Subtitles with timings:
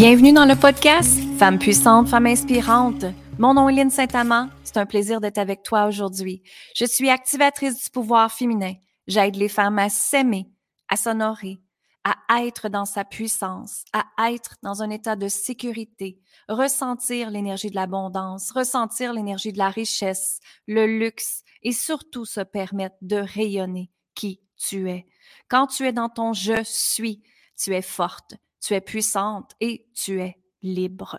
[0.00, 3.04] Bienvenue dans le podcast Femmes puissantes, femmes inspirantes.
[3.38, 4.48] Mon nom est Lynne Saint-Amand.
[4.64, 6.42] C'est un plaisir d'être avec toi aujourd'hui.
[6.74, 8.72] Je suis activatrice du pouvoir féminin.
[9.06, 10.46] J'aide les femmes à s'aimer,
[10.88, 11.58] à s'honorer,
[12.04, 17.74] à être dans sa puissance, à être dans un état de sécurité, ressentir l'énergie de
[17.74, 24.40] l'abondance, ressentir l'énergie de la richesse, le luxe et surtout se permettre de rayonner qui
[24.56, 25.06] tu es.
[25.48, 27.22] Quand tu es dans ton je suis,
[27.56, 31.18] tu es forte, tu es puissante et tu es libre.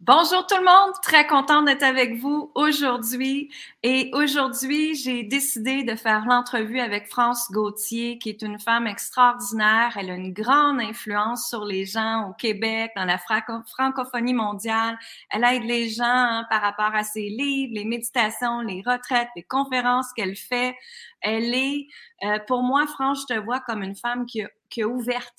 [0.00, 3.50] Bonjour tout le monde, très contente d'être avec vous aujourd'hui.
[3.82, 9.96] Et aujourd'hui, j'ai décidé de faire l'entrevue avec France Gauthier, qui est une femme extraordinaire.
[9.96, 14.98] Elle a une grande influence sur les gens au Québec, dans la francophonie mondiale.
[15.30, 19.44] Elle aide les gens hein, par rapport à ses livres, les méditations, les retraites, les
[19.44, 20.76] conférences qu'elle fait.
[21.22, 21.86] Elle est,
[22.22, 25.30] euh, pour moi, France, je te vois comme une femme qui a, qui a ouvert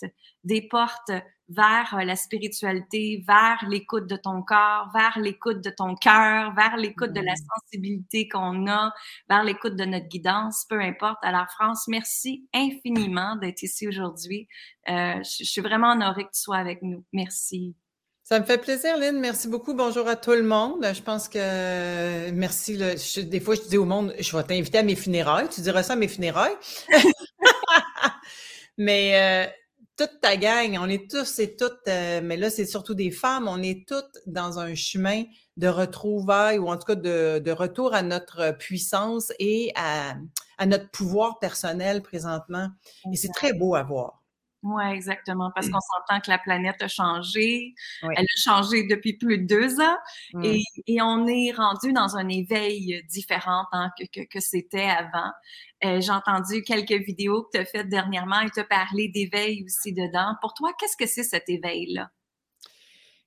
[0.44, 1.12] des portes
[1.50, 6.78] vers euh, la spiritualité, vers l'écoute de ton corps, vers l'écoute de ton cœur, vers
[6.78, 7.46] l'écoute de la mmh.
[7.56, 8.94] sensibilité qu'on a,
[9.30, 11.18] vers l'écoute de notre guidance, peu importe.
[11.22, 14.48] Alors, France, merci infiniment d'être ici aujourd'hui.
[14.90, 17.06] Euh, je, suis vraiment honorée que tu sois avec nous.
[17.14, 17.76] Merci.
[18.24, 19.18] Ça me fait plaisir, Lynn.
[19.20, 19.74] Merci beaucoup.
[19.74, 20.86] Bonjour à tout le monde.
[20.94, 22.78] Je pense que merci.
[23.24, 25.48] des fois, je dis au monde, je vais t'inviter à mes funérailles.
[25.48, 26.58] Tu diras ça à mes funérailles.
[28.78, 29.52] Mais euh,
[29.98, 33.48] toute ta gang, on est tous et toutes, euh, mais là, c'est surtout des femmes,
[33.48, 35.24] on est toutes dans un chemin
[35.58, 40.16] de retrouvailles ou en tout cas de, retour à notre puissance et à,
[40.66, 42.70] notre pouvoir personnel présentement.
[43.12, 44.24] Et c'est très beau à voir.
[44.64, 47.76] Oui, exactement, parce qu'on s'entend que la planète a changé.
[48.02, 49.98] Elle a changé depuis plus de deux ans
[50.34, 50.44] mmh.
[50.88, 55.32] et, on est rendu dans un éveil différent hein, que, que c'était avant.
[55.86, 59.64] Euh, j'ai entendu quelques vidéos que tu as faites dernièrement et tu as parlé d'éveil
[59.64, 60.34] aussi dedans.
[60.42, 62.10] Pour toi, qu'est-ce que c'est cet éveil-là?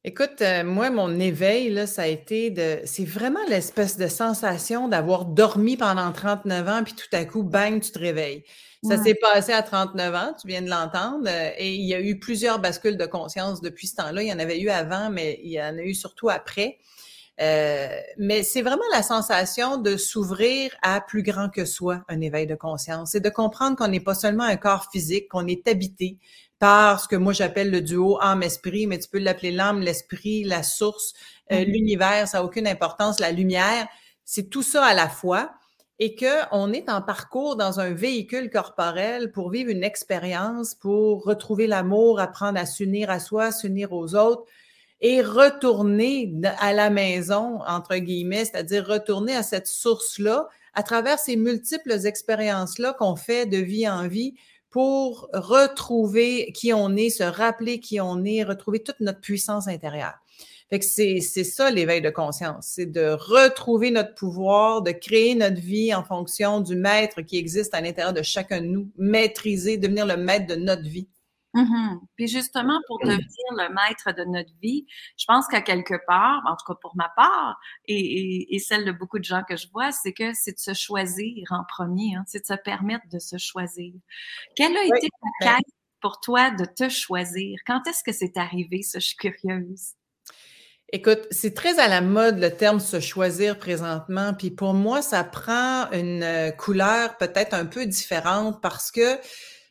[0.02, 2.80] Écoute, euh, moi, mon éveil, là, ça a été de.
[2.86, 7.80] C'est vraiment l'espèce de sensation d'avoir dormi pendant 39 ans, puis tout à coup, bang,
[7.82, 8.42] tu te réveilles.
[8.82, 12.00] Ça s'est passé à 39 ans, tu viens de l'entendre, euh, et il y a
[12.00, 14.22] eu plusieurs bascules de conscience depuis ce temps-là.
[14.22, 16.78] Il y en avait eu avant, mais il y en a eu surtout après.
[17.42, 22.46] Euh, mais c'est vraiment la sensation de s'ouvrir à plus grand que soi, un éveil
[22.46, 23.10] de conscience.
[23.12, 26.18] C'est de comprendre qu'on n'est pas seulement un corps physique, qu'on est habité
[26.60, 30.62] par ce que moi j'appelle le duo âme-esprit, mais tu peux l'appeler l'âme, l'esprit, la
[30.62, 31.14] source,
[31.50, 31.64] euh, mm-hmm.
[31.64, 33.88] l'univers, ça n'a aucune importance, la lumière.
[34.24, 35.50] C'est tout ça à la fois
[35.98, 41.66] et qu'on est en parcours dans un véhicule corporel pour vivre une expérience, pour retrouver
[41.66, 44.44] l'amour, apprendre à s'unir à soi, s'unir aux autres,
[45.02, 51.36] et retourner à la maison, entre guillemets, c'est-à-dire retourner à cette source-là à travers ces
[51.36, 54.34] multiples expériences-là qu'on fait de vie en vie
[54.70, 60.14] pour retrouver qui on est, se rappeler qui on est, retrouver toute notre puissance intérieure.
[60.70, 65.34] Fait que c'est, c'est ça l'éveil de conscience, c'est de retrouver notre pouvoir, de créer
[65.34, 69.78] notre vie en fonction du maître qui existe à l'intérieur de chacun de nous, maîtriser,
[69.78, 71.08] devenir le maître de notre vie.
[71.52, 76.42] Mmh Puis justement, pour devenir le maître de notre vie, je pense qu'à quelque part,
[76.46, 79.90] en tout cas pour ma part, et, celle de beaucoup de gens que je vois,
[79.90, 83.36] c'est que c'est de se choisir en premier, hein, c'est de se permettre de se
[83.36, 83.92] choisir.
[84.54, 87.58] Quelle a été ta ben quête pour toi de te choisir?
[87.66, 89.00] Quand est-ce que c'est arrivé, ça?
[89.00, 89.94] Je suis curieuse.
[90.92, 94.34] Écoute, c'est très à la mode le terme se choisir présentement.
[94.34, 99.18] Puis pour moi, ça prend une euh, couleur peut-être un peu différente parce que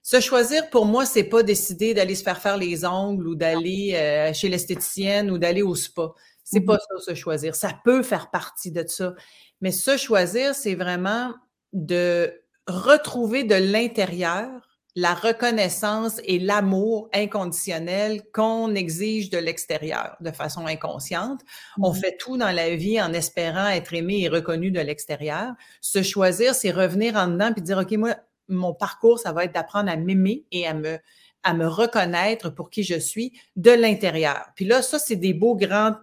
[0.10, 3.92] se choisir, pour moi, c'est pas décider d'aller se faire faire les ongles ou d'aller
[3.94, 6.14] euh, chez l'esthéticienne ou d'aller au spa.
[6.44, 7.04] C'est pas mm-hmm.
[7.06, 7.54] ça, se choisir.
[7.54, 9.14] Ça peut faire partie de ça.
[9.62, 11.36] Mais se choisir, c'est vraiment
[11.74, 12.34] de
[12.66, 14.50] retrouver de l'intérieur
[14.96, 21.42] la reconnaissance et l'amour inconditionnel qu'on exige de l'extérieur de façon inconsciente.
[21.80, 22.00] On mm-hmm.
[22.00, 25.54] fait tout dans la vie en espérant être aimé et reconnu de l'extérieur.
[25.82, 28.16] Se choisir, c'est revenir en dedans puis dire, OK, moi,
[28.50, 31.00] mon parcours, ça va être d'apprendre à m'aimer et à me,
[31.44, 34.50] à me reconnaître pour qui je suis de l'intérieur.
[34.56, 35.96] Puis là, ça, c'est des beaux grands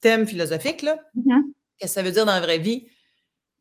[0.00, 0.82] thèmes philosophiques.
[0.82, 0.96] Là.
[1.16, 1.42] Mm-hmm.
[1.78, 2.88] Qu'est-ce que ça veut dire dans la vraie vie?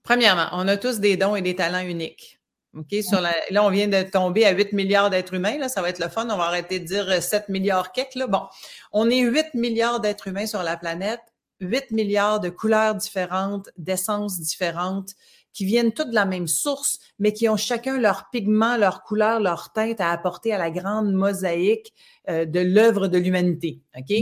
[0.03, 2.39] Premièrement, on a tous des dons et des talents uniques.
[2.77, 3.03] OK?
[3.03, 5.57] Sur là, on vient de tomber à 8 milliards d'êtres humains.
[5.57, 6.27] Là, ça va être le fun.
[6.29, 8.15] On va arrêter de dire 7 milliards quelques.
[8.15, 8.27] Là.
[8.27, 8.43] Bon,
[8.91, 11.21] on est 8 milliards d'êtres humains sur la planète,
[11.59, 15.15] 8 milliards de couleurs différentes, d'essences différentes,
[15.53, 19.39] qui viennent toutes de la même source, mais qui ont chacun leur pigment, leur couleur,
[19.39, 21.93] leur teinte à apporter à la grande mosaïque
[22.29, 23.81] euh, de l'œuvre de l'humanité.
[23.97, 24.13] OK?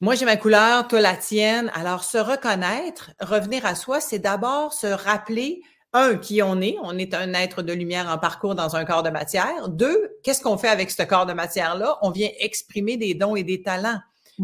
[0.00, 1.72] Moi, j'ai ma couleur, toi la tienne.
[1.74, 5.62] Alors, se reconnaître, revenir à soi, c'est d'abord se rappeler
[5.92, 6.76] un, qui on est.
[6.82, 9.68] On est un être de lumière en parcours dans un corps de matière.
[9.68, 11.98] Deux, qu'est-ce qu'on fait avec ce corps de matière-là?
[12.02, 13.98] On vient exprimer des dons et des talents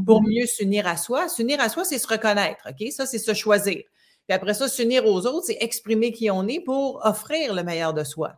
[0.06, 0.40] pour mm-hmm.
[0.40, 1.28] mieux s'unir à soi.
[1.28, 2.90] S'unir à soi, c'est se reconnaître, OK?
[2.90, 3.82] Ça, c'est se choisir.
[4.26, 7.92] Puis après ça, s'unir aux autres, c'est exprimer qui on est pour offrir le meilleur
[7.94, 8.34] de soi.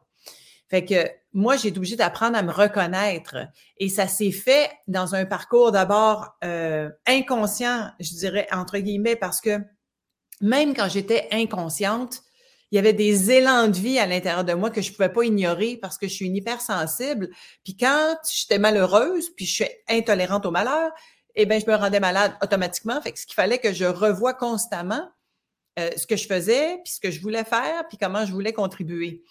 [0.69, 3.37] Fait que moi, j'ai été obligée d'apprendre à me reconnaître.
[3.79, 9.41] Et ça s'est fait dans un parcours d'abord euh, inconscient, je dirais, entre guillemets, parce
[9.41, 9.61] que
[10.41, 12.23] même quand j'étais inconsciente,
[12.73, 15.25] il y avait des élans de vie à l'intérieur de moi que je pouvais pas
[15.25, 17.29] ignorer parce que je suis une hypersensible.
[17.63, 20.91] Puis quand j'étais malheureuse, puis je suis intolérante au malheur,
[21.37, 23.01] eh bien, je me rendais malade automatiquement.
[23.01, 25.09] Fait que ce qu'il fallait que je revoie constamment
[25.79, 28.53] euh, ce que je faisais, puis ce que je voulais faire, puis comment je voulais
[28.53, 29.23] contribuer.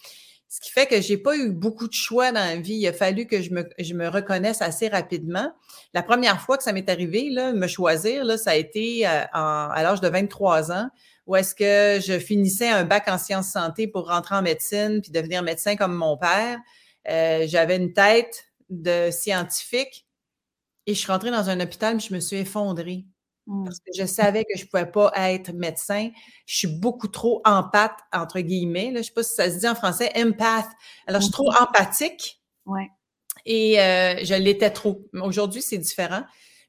[0.47, 2.75] Ce qui fait que j'ai pas eu beaucoup de choix dans la vie.
[2.75, 5.51] Il a fallu que je me, je me reconnaisse assez rapidement.
[5.93, 9.23] La première fois que ça m'est arrivé, là, me choisir, là, ça a été euh,
[9.33, 10.89] à l'âge de 23 ans
[11.27, 15.11] où est-ce que je finissais un bac en sciences santé pour rentrer en médecine puis
[15.11, 16.59] devenir médecin comme mon père.
[17.09, 20.07] Euh, j'avais une tête de scientifique
[20.85, 23.05] et je suis rentrée dans un hôpital, je me suis effondrée.
[23.47, 23.65] Mmh.
[23.65, 26.09] Parce que je savais que je ne pouvais pas être médecin.
[26.45, 28.91] Je suis beaucoup trop empathe, entre guillemets.
[28.91, 28.93] Là.
[28.93, 30.69] Je ne sais pas si ça se dit en français, empath.
[31.07, 31.63] Alors, je suis trop mmh.
[31.63, 32.41] empathique.
[32.65, 32.89] Ouais.
[33.45, 35.07] Et euh, je l'étais trop.
[35.13, 36.23] Aujourd'hui, c'est différent.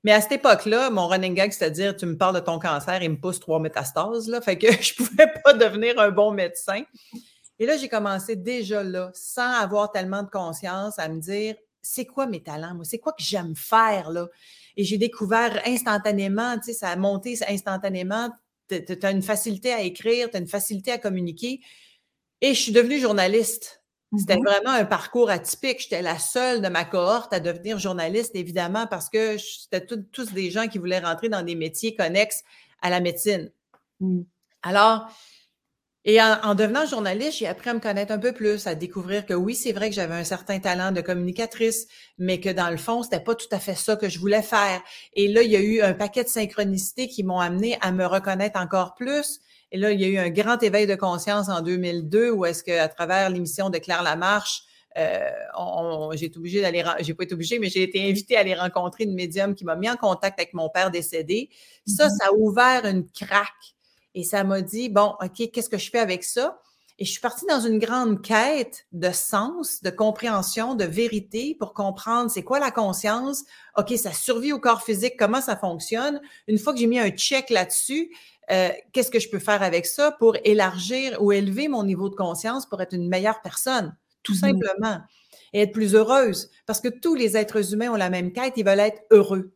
[0.05, 3.09] Mais à cette époque-là, mon running gag, c'est-à-dire, tu me parles de ton cancer et
[3.09, 6.83] me pousse trois métastases, là, fait que je ne pouvais pas devenir un bon médecin.
[7.59, 12.05] Et là, j'ai commencé déjà là, sans avoir tellement de conscience, à me dire, c'est
[12.05, 12.85] quoi mes talents, moi?
[12.85, 14.29] C'est quoi que j'aime faire, là?
[14.77, 18.31] Et j'ai découvert instantanément, tu sais, ça a monté instantanément.
[18.69, 21.61] Tu as une facilité à écrire, tu as une facilité à communiquer.
[22.41, 23.83] Et je suis devenue journaliste.
[24.17, 24.45] C'était mm-hmm.
[24.45, 25.81] vraiment un parcours atypique.
[25.81, 30.51] J'étais la seule de ma cohorte à devenir journaliste, évidemment, parce que c'était tous des
[30.51, 32.45] gens qui voulaient rentrer dans des métiers connexes
[32.83, 33.51] à la médecine.
[34.01, 34.23] Mm.
[34.63, 35.09] Alors,
[36.09, 39.35] et en, devenant journaliste, j'ai appris à me connaître un peu plus, à découvrir que
[39.35, 43.03] oui, c'est vrai que j'avais un certain talent de communicatrice, mais que dans le fond,
[43.03, 44.81] c'était pas tout à fait ça que je voulais faire.
[45.15, 48.07] Et là, il y a eu un paquet de synchronicités qui m'ont amené à me
[48.07, 49.41] reconnaître encore plus,
[49.73, 52.63] et là, il y a eu un grand éveil de conscience en 2002 où est-ce
[52.63, 54.63] qu'à travers l'émission de Claire Lamarche,
[54.97, 55.29] euh,
[56.15, 59.05] j'ai été obligée d'aller, j'ai pas été obligée, mais j'ai été invitée à aller rencontrer
[59.05, 61.51] une médium qui m'a mis en contact avec mon père décédé.
[61.87, 62.17] Ça, mm-hmm.
[62.17, 63.76] ça a ouvert une craque
[64.17, 66.59] et ça m'a dit, bon, OK, qu'est-ce que je fais avec ça?
[66.99, 71.75] Et je suis partie dans une grande quête de sens, de compréhension, de vérité pour
[71.75, 73.45] comprendre c'est quoi la conscience.
[73.77, 76.23] OK, ça survit au corps physique, comment ça fonctionne?
[76.49, 78.11] Une fois que j'ai mis un check là-dessus,
[78.51, 82.15] euh, qu'est-ce que je peux faire avec ça pour élargir ou élever mon niveau de
[82.15, 85.01] conscience pour être une meilleure personne, tout mmh simplement,
[85.53, 86.51] et être plus heureuse.
[86.65, 89.53] Parce que tous les êtres humains ont la même quête, ils veulent être heureux.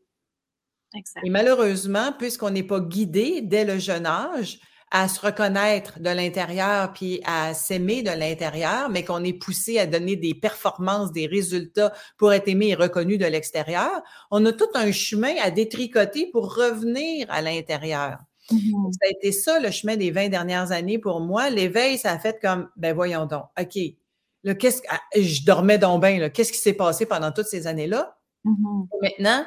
[1.25, 4.59] Et malheureusement, puisqu'on n'est pas guidé dès le jeune âge
[4.91, 9.87] à se reconnaître de l'intérieur puis à s'aimer de l'intérieur, mais qu'on est poussé à
[9.87, 14.69] donner des performances, des résultats pour être aimé et reconnu de l'extérieur, on a tout
[14.75, 18.19] un chemin à détricoter pour revenir à l'intérieur.
[18.51, 21.51] Mmh ça a été ça le chemin des 20 dernières années pour moi.
[21.51, 23.79] L'éveil, ça a fait comme, ben voyons donc, OK,
[24.43, 28.19] là, qu'est-ce ah, je dormais donc bien, qu'est-ce qui s'est passé pendant toutes ces années-là?
[28.43, 29.45] Mmh maintenant,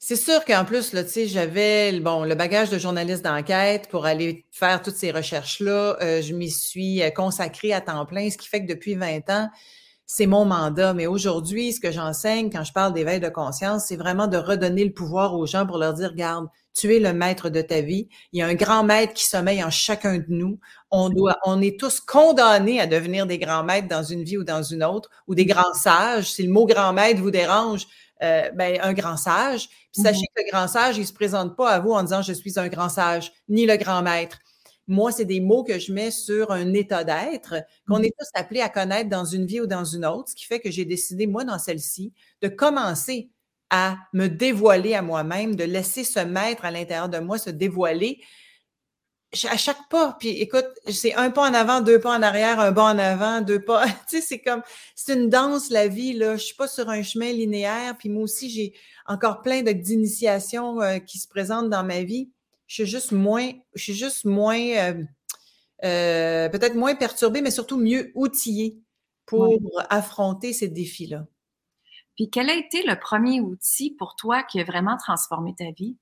[0.00, 4.80] c'est sûr qu'en plus, là, j'avais bon, le bagage de journaliste d'enquête pour aller faire
[4.80, 5.96] toutes ces recherches-là.
[6.00, 9.28] Euh, je m'y suis euh, consacrée à temps plein, ce qui fait que depuis 20
[9.30, 9.50] ans,
[10.06, 10.94] c'est mon mandat.
[10.94, 14.84] Mais aujourd'hui, ce que j'enseigne quand je parle d'éveil de conscience, c'est vraiment de redonner
[14.84, 18.08] le pouvoir aux gens pour leur dire, regarde, tu es le maître de ta vie.
[18.32, 20.60] Il y a un grand maître qui sommeille en chacun de nous.
[20.92, 24.44] On doit, on est tous condamnés à devenir des grands maîtres dans une vie ou
[24.44, 26.30] dans une autre, ou des grands sages.
[26.30, 27.88] Si le mot grand maître vous dérange,
[28.22, 29.68] euh, ben, un grand sage.
[29.92, 32.02] Puis sachez mmh que le grand sage, il ne se présente pas à vous en
[32.02, 34.38] disant je suis un grand sage, ni le grand maître.
[34.86, 37.56] Moi, c'est des mots que je mets sur un état d'être
[37.86, 40.34] qu'on mmh est tous appelés à connaître dans une vie ou dans une autre, ce
[40.34, 43.30] qui fait que j'ai décidé, moi, dans celle-ci, de commencer
[43.70, 48.20] à me dévoiler à moi-même, de laisser ce maître à l'intérieur de moi se dévoiler
[49.50, 50.16] à chaque pas.
[50.18, 53.40] Puis écoute, c'est un pas en avant, deux pas en arrière, un pas en avant,
[53.40, 53.86] deux pas.
[54.08, 54.62] tu sais, c'est comme,
[54.94, 56.36] c'est une danse, la vie, là.
[56.36, 57.96] Je suis pas sur un chemin linéaire.
[57.98, 58.72] Puis moi aussi, j'ai
[59.06, 62.30] encore plein d'initiations euh, qui se présentent dans ma vie.
[62.66, 65.02] Je suis juste moins, je suis juste moins, euh,
[65.84, 68.78] euh, peut-être moins perturbé, mais surtout mieux outillé
[69.26, 69.54] pour
[69.90, 71.26] affronter ces défis-là.
[72.16, 75.96] Puis quel a été le premier outil pour toi qui a vraiment transformé ta vie?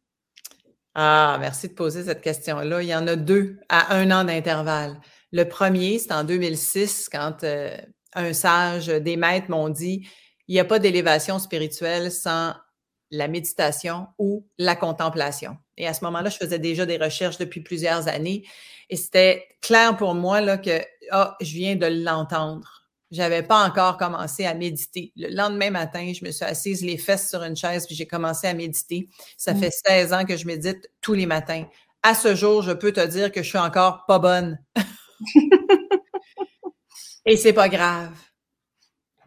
[0.98, 2.80] Ah, merci de poser cette question-là.
[2.80, 4.98] Il y en a deux à un an d'intervalle.
[5.30, 7.76] Le premier, c'est en 2006, quand euh,
[8.14, 10.08] un sage, des maîtres m'ont dit,
[10.48, 12.54] il n'y a pas d'élévation spirituelle sans
[13.10, 15.58] la méditation ou la contemplation.
[15.76, 18.46] Et à ce moment-là, je faisais déjà des recherches depuis plusieurs années
[18.88, 22.75] et c'était clair pour moi là, que ah, je viens de l'entendre.
[23.10, 25.12] J'avais pas encore commencé à méditer.
[25.16, 28.48] Le lendemain matin, je me suis assise les fesses sur une chaise puis j'ai commencé
[28.48, 29.08] à méditer.
[29.36, 29.60] Ça mmh.
[29.60, 31.64] fait 16 ans que je médite tous les matins.
[32.02, 34.58] À ce jour, je peux te dire que je suis encore pas bonne.
[37.26, 38.12] et c'est pas grave.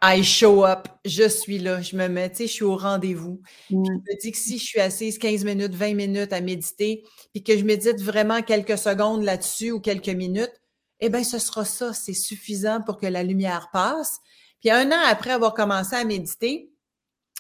[0.02, 3.42] I show up, je suis là, je me mets, tu sais, je suis au rendez-vous.
[3.70, 7.44] Je me dis que si je suis assise 15 minutes, 20 minutes à méditer, puis
[7.44, 10.59] que je médite vraiment quelques secondes là-dessus ou quelques minutes,
[11.00, 14.20] eh bien, ce sera ça, c'est suffisant pour que la lumière passe.
[14.60, 16.72] Puis un an après avoir commencé à méditer,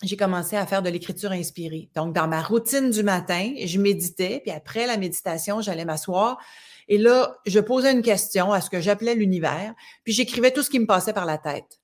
[0.03, 1.89] j'ai commencé à faire de l'écriture inspirée.
[1.95, 6.39] Donc, dans ma routine du matin, je méditais, puis après la méditation, j'allais m'asseoir.
[6.87, 9.73] Et là, je posais une question à ce que j'appelais l'univers,
[10.03, 11.79] puis j'écrivais tout ce qui me passait par la tête.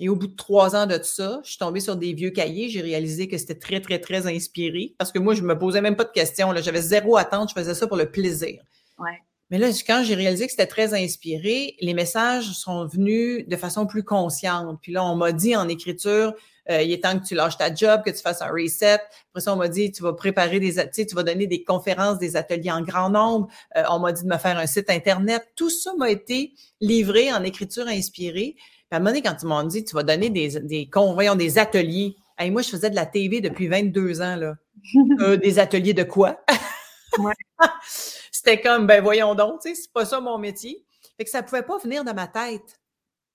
[0.00, 2.30] Et au bout de trois ans de tout ça, je suis tombée sur des vieux
[2.30, 2.68] cahiers.
[2.68, 4.94] J'ai réalisé que c'était très, très, très inspiré.
[4.98, 6.52] Parce que moi, je me posais même pas de questions.
[6.56, 7.50] J'avais zéro attente.
[7.50, 8.60] Je faisais ça pour le plaisir.
[8.98, 9.22] Ouais.
[9.54, 13.86] Mais là, quand j'ai réalisé que c'était très inspiré, les messages sont venus de façon
[13.86, 14.80] plus consciente.
[14.82, 16.34] Puis là, on m'a dit en écriture,
[16.68, 18.98] euh, il est temps que tu lâches ta job, que tu fasses un reset.
[19.30, 22.18] Après ça, on m'a dit, tu vas préparer des, tu, tu vas donner des conférences,
[22.18, 23.46] des ateliers en grand nombre.
[23.76, 25.46] Euh, on m'a dit de me faire un site Internet.
[25.54, 28.56] Tout ça m'a été livré en écriture inspirée
[28.94, 30.88] à un moment donné, quand tu m'as dit, tu vas donner des, des,
[31.36, 32.16] des ateliers.
[32.40, 34.54] et moi, je faisais de la TV depuis 22 ans, là.
[35.20, 36.44] Euh, des ateliers de quoi?
[38.44, 40.84] C'était comme, ben voyons donc, tu sais, c'est pas ça mon métier.
[41.16, 42.78] Fait que ça pouvait pas venir de ma tête.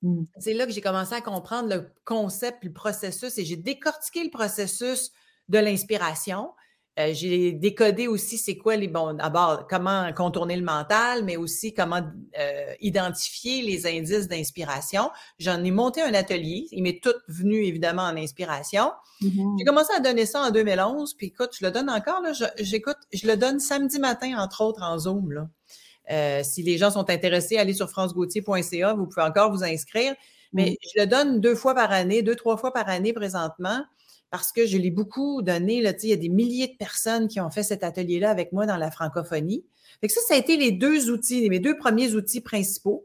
[0.04, 0.24] Mm.
[0.38, 4.30] C'est là que j'ai commencé à comprendre le concept, le processus, et j'ai décortiqué le
[4.30, 5.12] processus
[5.48, 6.51] de l'inspiration.
[7.00, 11.74] Euh, j'ai décodé aussi c'est quoi les bons, d'abord comment contourner le mental, mais aussi
[11.74, 12.01] comment
[12.38, 15.10] euh, identifier les indices d'inspiration.
[15.38, 16.68] J'en ai monté un atelier.
[16.72, 18.91] Il m'est tout venu évidemment en inspiration.
[19.22, 19.60] Mm-hmm.
[19.60, 22.22] J'ai commencé à donner ça en 2011, puis écoute, je le donne encore.
[22.22, 25.32] Là, j'écoute, je le donne samedi matin entre autres en Zoom.
[25.32, 25.48] Là.
[26.12, 30.15] Euh, si les gens sont intéressés, allez sur francegautier.ca, vous pouvez encore vous inscrire.
[30.51, 30.75] Mais mm.
[30.96, 33.86] je le donne deux fois par année, deux, trois fois par année présentement
[34.30, 35.82] parce que je l'ai beaucoup donné.
[35.82, 38.66] Là, il y a des milliers de personnes qui ont fait cet atelier-là avec moi
[38.66, 39.66] dans la francophonie.
[40.02, 43.04] Fait ça, ça a été les deux outils, mes deux premiers outils principaux.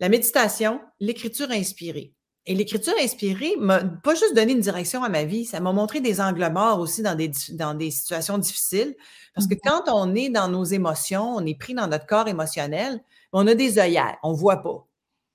[0.00, 2.12] La méditation, l'écriture inspirée.
[2.46, 6.00] Et l'écriture inspirée m'a pas juste donné une direction à ma vie, ça m'a montré
[6.00, 8.96] des angles morts aussi dans des, dans des situations difficiles.
[9.34, 12.28] Parce que mmh quand on est dans nos émotions, on est pris dans notre corps
[12.28, 13.00] émotionnel,
[13.32, 14.86] on a des œillères, on voit pas.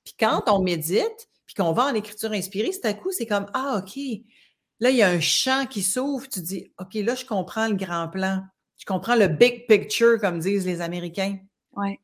[0.04, 3.46] Puis quand on médite, puis qu'on va en écriture inspirée, c'est à coup, c'est comme,
[3.54, 3.98] ah, OK,
[4.79, 7.75] Là, il y a un champ qui s'ouvre, tu dis, OK, là, je comprends le
[7.75, 8.44] grand plan.
[8.77, 11.38] Je comprends le big picture, comme disent les Américains.
[11.74, 12.00] Ouais.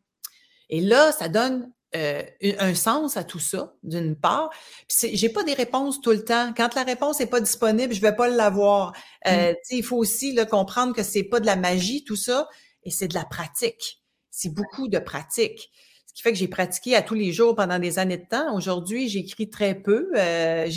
[0.69, 2.23] Et là, ça donne euh,
[2.59, 4.49] un sens à tout ça, d'une part.
[4.87, 6.53] Puis j'ai pas des réponses tout le temps.
[6.55, 8.93] Quand la réponse n'est pas disponible, je vais pas l'avoir.
[9.27, 9.55] Euh, mm.
[9.71, 12.47] Il faut aussi là, comprendre que c'est pas de la magie, tout ça,
[12.83, 14.01] et c'est de la pratique.
[14.29, 15.69] C'est beaucoup de pratique.
[16.07, 18.55] Ce qui fait que j'ai pratiqué à tous les jours pendant des années de temps.
[18.55, 20.09] Aujourd'hui, j'écris très peu.
[20.15, 20.67] Euh,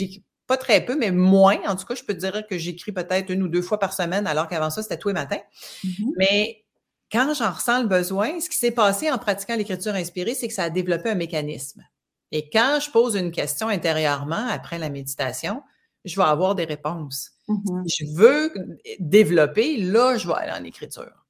[0.47, 1.57] pas très peu, mais moins.
[1.67, 3.93] En tout cas, je peux te dire que j'écris peut-être une ou deux fois par
[3.93, 5.41] semaine, alors qu'avant ça, c'était tous les matins.
[5.83, 6.11] Mm-hmm.
[6.17, 6.63] Mais
[7.11, 10.53] quand j'en ressens le besoin, ce qui s'est passé en pratiquant l'écriture inspirée, c'est que
[10.53, 11.83] ça a développé un mécanisme.
[12.31, 15.63] Et quand je pose une question intérieurement après la méditation,
[16.03, 17.31] je vais avoir des réponses.
[17.47, 17.83] Mm-hmm.
[17.87, 18.53] Je veux
[18.99, 21.25] développer, là, je vais aller en écriture.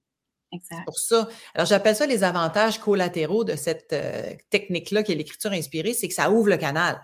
[0.51, 0.86] Exact.
[0.86, 1.27] Pour ça.
[1.53, 6.07] Alors, j'appelle ça les avantages collatéraux de cette euh, technique-là qui est l'écriture inspirée, c'est
[6.07, 7.01] que ça ouvre le canal.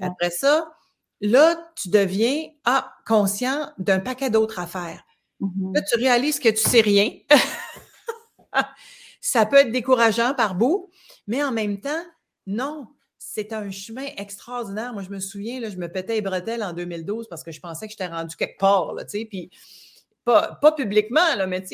[0.00, 0.68] Après ça,
[1.20, 5.04] Là, tu deviens ah, conscient d'un paquet d'autres affaires.
[5.40, 5.74] Mm-hmm.
[5.74, 7.12] Là, tu réalises que tu sais rien.
[9.20, 10.90] ça peut être décourageant par bout,
[11.26, 12.04] mais en même temps,
[12.46, 12.86] non.
[13.18, 14.92] C'est un chemin extraordinaire.
[14.92, 17.60] Moi, je me souviens, là, je me pétais les bretelles en 2012 parce que je
[17.60, 18.94] pensais que j'étais rendu quelque part.
[18.94, 19.50] Là, puis
[20.24, 21.64] pas, publiquement, là, mais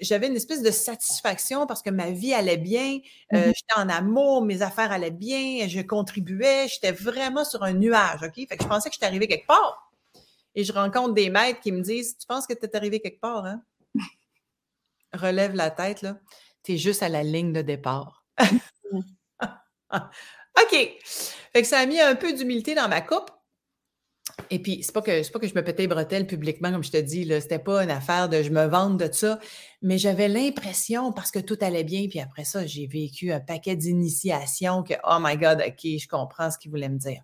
[0.00, 2.98] j'avais une espèce de satisfaction parce que ma vie allait bien,
[3.32, 7.72] euh, mmh j'étais en amour, mes affaires allaient bien, je contribuais, j'étais vraiment sur un
[7.72, 8.34] nuage, OK?
[8.48, 9.90] Fait que je pensais que j'étais arrivé quelque part.
[10.54, 13.20] Et je rencontre des maîtres qui me disent Tu penses que tu es arrivé quelque
[13.20, 13.62] part, hein?
[15.12, 16.18] Relève la tête, là.
[16.64, 18.24] Tu es juste à la ligne de départ.
[19.92, 20.72] OK.
[20.72, 23.30] Fait que ça a mis un peu d'humilité dans ma coupe.
[24.50, 26.90] Et puis, c'est pas que pas que je me pétais les bretelles publiquement, comme je
[26.90, 27.40] te dis, là.
[27.40, 29.38] C'était pas une affaire de je me vante de ça.
[29.82, 33.76] Mais j'avais l'impression, parce que tout allait bien, puis après ça, j'ai vécu un paquet
[33.76, 37.22] d'initiations que, oh my God, OK, je comprends ce qu'il voulait me dire.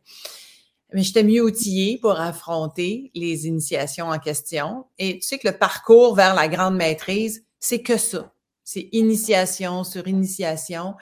[0.92, 4.84] Mais j'étais mieux outillée pour affronter les initiations en question.
[4.98, 8.32] Et tu sais que le parcours vers la grande maîtrise, c'est que ça.
[8.62, 10.94] C'est initiation sur initiation.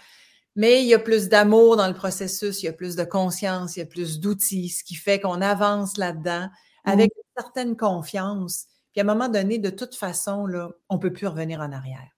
[0.54, 3.76] Mais il y a plus d'amour dans le processus, il y a plus de conscience,
[3.76, 6.48] il y a plus d'outils, ce qui fait qu'on avance là-dedans
[6.84, 7.18] avec mmh.
[7.18, 8.66] une certaine confiance.
[8.92, 11.72] Puis à un moment donné, de toute façon, là, on ne peut plus revenir en
[11.72, 12.10] arrière.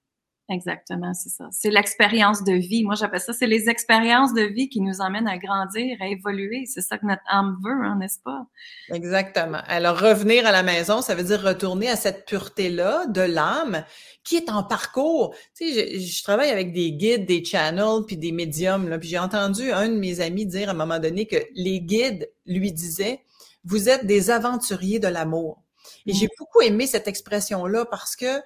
[0.50, 1.48] Exactement, c'est ça.
[1.52, 2.84] C'est l'expérience de vie.
[2.84, 6.64] Moi, j'appelle ça, c'est les expériences de vie qui nous emmènent à grandir, à évoluer.
[6.66, 8.46] C'est ça que notre âme veut, hein, n'est-ce pas?
[8.92, 9.62] Exactement.
[9.68, 13.84] Alors, revenir à la maison, ça veut dire retourner à cette pureté-là de l'âme
[14.22, 15.34] qui est en parcours.
[15.56, 19.18] Tu sais, je, travaille avec des guides, des channels, puis des médiums, là, puis j'ai
[19.18, 23.22] entendu un de mes amis dire à un moment donné que les guides lui disaient,
[23.64, 25.62] vous êtes des aventuriers de l'amour.
[26.06, 26.36] Et j'ai mmh.
[26.38, 28.42] beaucoup aimé cette expression-là parce que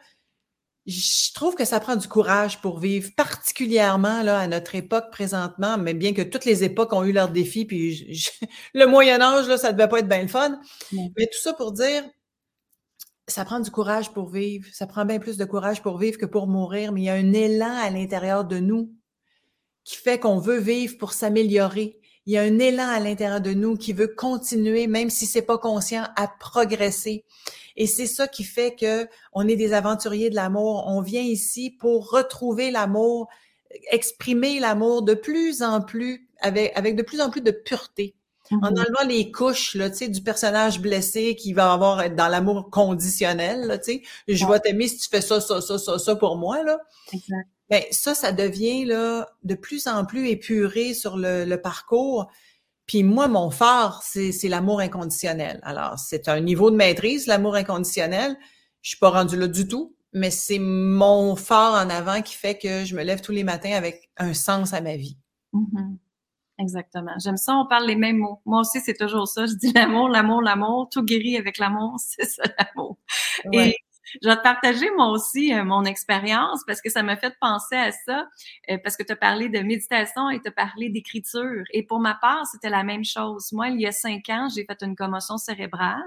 [0.88, 5.76] je trouve que ça prend du courage pour vivre, particulièrement là, à notre époque présentement,
[5.76, 8.26] mais bien que toutes les époques ont eu leurs défis, puis
[8.74, 10.58] le Moyen Âge, là, ça devait pas être bien le fun.
[10.92, 12.04] Mais tout ça pour dire,
[13.26, 14.66] ça prend du courage pour vivre.
[14.72, 17.14] Ça prend bien plus de courage pour vivre que pour mourir, mais il y a
[17.14, 18.90] un élan à l'intérieur de nous
[19.84, 21.97] qui fait qu'on veut vivre pour s'améliorer.
[22.28, 25.40] Il y a un élan à l'intérieur de nous qui veut continuer, même si c'est
[25.40, 27.24] pas conscient, à progresser.
[27.74, 30.84] Et c'est ça qui fait que on est des aventuriers de l'amour.
[30.88, 33.28] On vient ici pour retrouver l'amour,
[33.90, 38.14] exprimer l'amour de plus en plus, avec, avec de plus en plus de pureté.
[38.50, 38.80] En mm-hmm.
[38.80, 43.66] enlevant les couches là, du personnage blessé qui va avoir être dans l'amour conditionnel.
[43.66, 43.78] Là,
[44.26, 46.62] je vais t'aimer si tu fais ça, ça, ça, ça, ça pour moi.
[46.62, 46.78] Là.
[47.12, 47.46] Exact.
[47.70, 52.30] Ben, ça, ça devient là, de plus en plus épuré sur le, le parcours.
[52.86, 55.60] Puis moi, mon phare, c'est l'amour inconditionnel.
[55.62, 58.36] Alors, c'est un niveau de maîtrise, l'amour inconditionnel.
[58.80, 62.56] Je suis pas rendue là du tout, mais c'est mon phare en avant qui fait
[62.56, 65.18] que je me lève tous les matins avec un sens à ma vie.
[65.52, 65.96] Mm-hmm.
[66.58, 67.12] Exactement.
[67.22, 68.40] J'aime ça, on parle les mêmes mots.
[68.44, 69.46] Moi aussi, c'est toujours ça.
[69.46, 70.88] Je dis l'amour, l'amour, l'amour.
[70.90, 72.98] Tout guérit avec l'amour, c'est ça l'amour.
[73.52, 73.76] Et
[74.22, 77.76] je vais te partager moi aussi euh, mon expérience parce que ça m'a fait penser
[77.76, 78.26] à ça,
[78.70, 81.62] euh, parce que tu as parlé de méditation et tu as parlé d'écriture.
[81.72, 83.52] Et pour ma part, c'était la même chose.
[83.52, 86.02] Moi, il y a cinq ans, j'ai fait une commotion cérébrale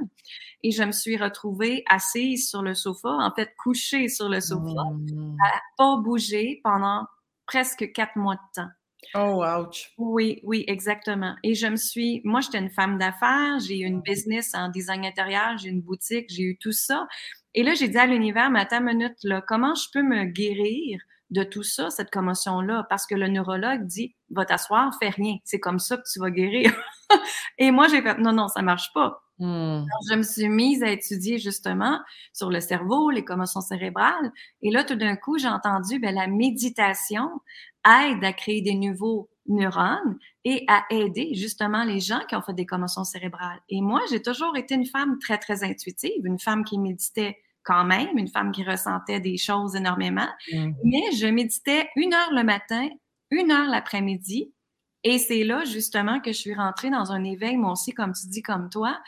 [0.64, 4.84] et je me suis retrouvée assise sur le sofa, en fait couchée sur le sofa,
[4.84, 5.38] mmh.
[5.46, 7.06] à pas bouger pendant
[7.46, 8.70] presque quatre mois de temps.
[9.16, 9.92] Oh, ouch.
[9.98, 11.36] Oui, oui, exactement.
[11.44, 14.04] Et je me suis, moi, j'étais une femme d'affaires, j'ai eu une mmh.
[14.04, 17.08] business en design intérieur, j'ai une boutique, j'ai eu tout ça.
[17.54, 20.26] Et là, j'ai dit à l'univers, mais attends une minute, là, comment je peux me
[20.26, 22.86] guérir de tout ça, cette commotion-là?
[22.90, 25.38] Parce que le neurologue dit, va t'asseoir, fais rien.
[25.44, 26.72] C'est comme ça que tu vas guérir.
[27.58, 29.22] Et moi, j'ai fait, non, non, ça marche pas.
[29.44, 29.86] Hmm.
[30.08, 32.00] je me suis mise à étudier justement
[32.32, 34.32] sur le cerveau, les commotions cérébrales.
[34.62, 37.28] Et là, tout d'un coup, j'ai entendu, ben, la méditation
[37.84, 42.54] aide à créer des nouveaux neurones et à aider justement les gens qui ont fait
[42.54, 43.60] des commotions cérébrales.
[43.68, 47.84] Et moi, j'ai toujours été une femme très, très intuitive, une femme qui méditait quand
[47.84, 50.30] même, une femme qui ressentait des choses énormément.
[50.54, 50.72] Mmh.
[50.84, 52.90] Mais je méditais une heure le matin,
[53.32, 54.54] une heure l'après-midi.
[55.04, 58.28] Et c'est là justement que je suis rentrée dans un éveil, moi aussi, comme tu
[58.28, 59.00] dis, comme toi.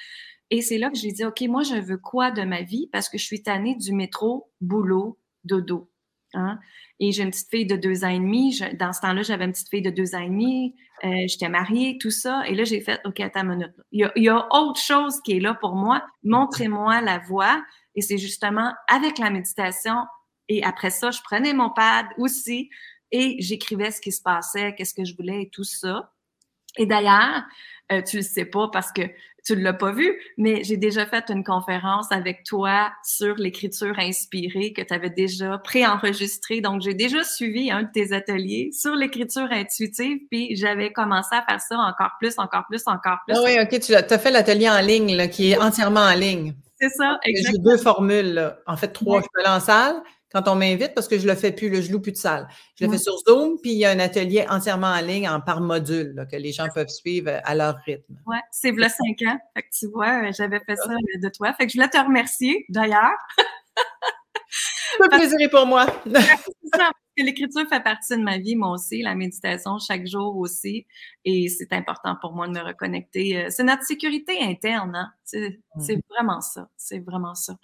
[0.49, 2.87] Et c'est là que j'ai dit, OK, moi, je veux quoi de ma vie?
[2.91, 5.89] Parce que je suis tannée du métro, boulot, dodo.
[6.33, 6.59] Hein?
[6.99, 8.59] Et j'ai une petite fille de deux ans et demi.
[8.79, 10.75] dans ce temps-là, j'avais une petite fille de deux ans et demi.
[11.03, 12.43] Euh, j'étais mariée, tout ça.
[12.47, 13.73] Et là, j'ai fait, OK, attends une minute.
[13.91, 16.05] Il y, a, autre chose qui est là pour moi.
[16.23, 17.63] Montrez-moi la voie.
[17.95, 19.95] Et c'est justement avec la méditation.
[20.49, 22.69] Et après ça, je prenais mon pad aussi
[23.13, 26.11] et j'écrivais ce qui se passait, qu'est-ce que je voulais et tout ça.
[26.77, 27.43] Et d'ailleurs,
[27.91, 29.03] euh, tu le sais pas parce que
[29.45, 34.71] tu l'as pas vu, mais j'ai déjà fait une conférence avec toi sur l'écriture inspirée
[34.71, 36.61] que tu avais déjà préenregistrée.
[36.61, 41.43] Donc, j'ai déjà suivi un de tes ateliers sur l'écriture intuitive, puis j'avais commencé à
[41.47, 43.35] faire ça encore plus, encore plus, encore plus.
[43.37, 46.55] Ah oui, OK, tu as, fait l'atelier en ligne, là, qui est entièrement en ligne.
[46.79, 47.63] C'est ça, exactement.
[47.65, 49.21] J'ai deux formules, en fait trois.
[49.21, 50.01] Je peux aller en salle,
[50.33, 52.47] quand on m'invite, parce que je le fais plus, je loue plus de salle.
[52.79, 55.39] Je le fais sur Zoom, puis il y a un atelier entièrement en ligne, en
[55.39, 58.15] par module, que les gens peuvent suivre euh, à leur rythme.
[58.25, 59.37] Oui, c'est voilà cinq ans.
[59.55, 61.53] Fait que tu vois, euh, j'avais fait ça euh, de toi.
[61.53, 63.13] Fait que je voulais te remercier, d'ailleurs.
[64.99, 65.85] Le plaisir pour moi.
[67.17, 70.87] l'écriture fait partie de ma vie, moi aussi, la méditation chaque jour aussi.
[71.25, 73.47] Et c'est important pour moi de me reconnecter.
[73.49, 75.11] C'est notre sécurité interne, hein?
[75.25, 76.69] C'est vraiment ça.
[76.75, 77.55] C'est vraiment ça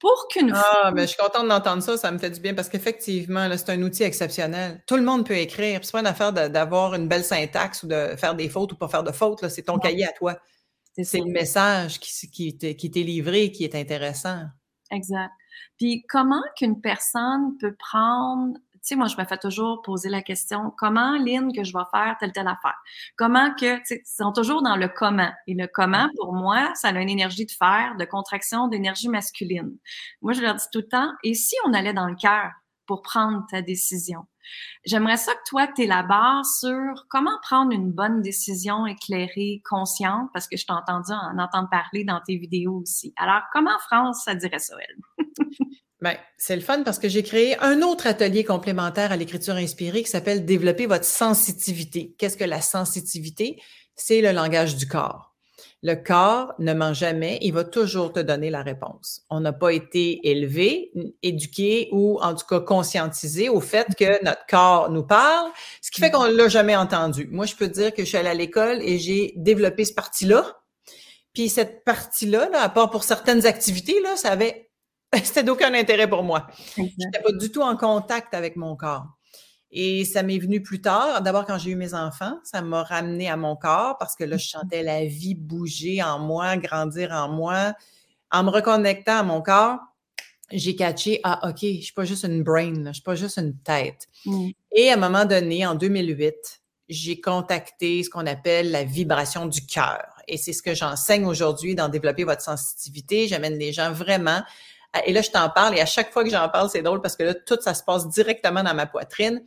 [0.00, 2.68] pour qu'une Ah, mais je suis contente d'entendre ça, ça me fait du bien parce
[2.68, 4.82] qu'effectivement, c'est un outil exceptionnel.
[4.86, 5.80] Tout le monde peut écrire.
[5.82, 8.88] C'est pas une affaire d'avoir une belle syntaxe ou de faire des fautes ou pas
[8.88, 9.48] faire de fautes.
[9.48, 10.36] C'est ton cahier à toi.
[11.02, 14.42] C'est le message qui, qui, qui t'est livré qui est intéressant.
[14.90, 15.30] Exact.
[15.76, 20.72] Puis comment qu'une personne peut prendre sais, moi, je me fais toujours poser la question,
[20.76, 22.76] comment, Lynn, que je vais faire telle, telle affaire?
[23.16, 25.32] Comment que, tu sais, sont toujours dans le comment.
[25.46, 29.76] Et le comment, pour moi, ça a une énergie de faire, de contraction, d'énergie masculine.
[30.22, 32.52] Moi, je leur dis tout le temps, et si on allait dans le cœur
[32.86, 34.26] pour prendre ta décision?
[34.84, 40.48] J'aimerais ça que toi, tu élabores sur comment prendre une bonne décision éclairée, consciente, parce
[40.48, 43.12] que je t'ai entendu en entendre parler dans tes vidéos aussi.
[43.16, 45.26] Alors, comment France, ça dirait ça, elle?
[46.00, 50.04] Bien, c'est le fun parce que j'ai créé un autre atelier complémentaire à l'écriture inspirée
[50.04, 52.14] qui s'appelle Développer votre sensitivité.
[52.18, 53.60] Qu'est-ce que la sensitivité?
[53.96, 55.34] C'est le langage du corps.
[55.82, 59.22] Le corps ne ment jamais, il va toujours te donner la réponse.
[59.28, 64.46] On n'a pas été élevé, éduqué ou en tout cas conscientisé au fait que notre
[64.46, 67.28] corps nous parle, ce qui fait qu'on ne l'a jamais entendu.
[67.30, 70.60] Moi, je peux dire que je suis allée à l'école et j'ai développé ce parti-là.
[71.32, 74.67] Puis cette partie-là, là, à part pour certaines activités, là, ça avait
[75.22, 76.46] C'était d'aucun intérêt pour moi.
[76.76, 79.06] Je n'étais pas du tout en contact avec mon corps.
[79.70, 81.22] Et ça m'est venu plus tard.
[81.22, 84.36] D'abord, quand j'ai eu mes enfants, ça m'a ramené à mon corps parce que là,
[84.38, 87.74] je sentais la vie bouger en moi, grandir en moi.
[88.30, 89.78] En me reconnectant à mon corps,
[90.50, 93.56] j'ai catché, ah, OK, je suis pas juste une brain, je suis pas juste une
[93.58, 94.06] tête.
[94.24, 94.48] Mm.
[94.72, 96.34] Et à un moment donné, en 2008,
[96.88, 100.06] j'ai contacté ce qu'on appelle la vibration du cœur.
[100.26, 103.28] Et c'est ce que j'enseigne aujourd'hui dans développer votre sensitivité.
[103.28, 104.42] J'amène les gens vraiment
[105.06, 107.16] et là, je t'en parle et à chaque fois que j'en parle, c'est drôle parce
[107.16, 109.42] que là, tout ça se passe directement dans ma poitrine.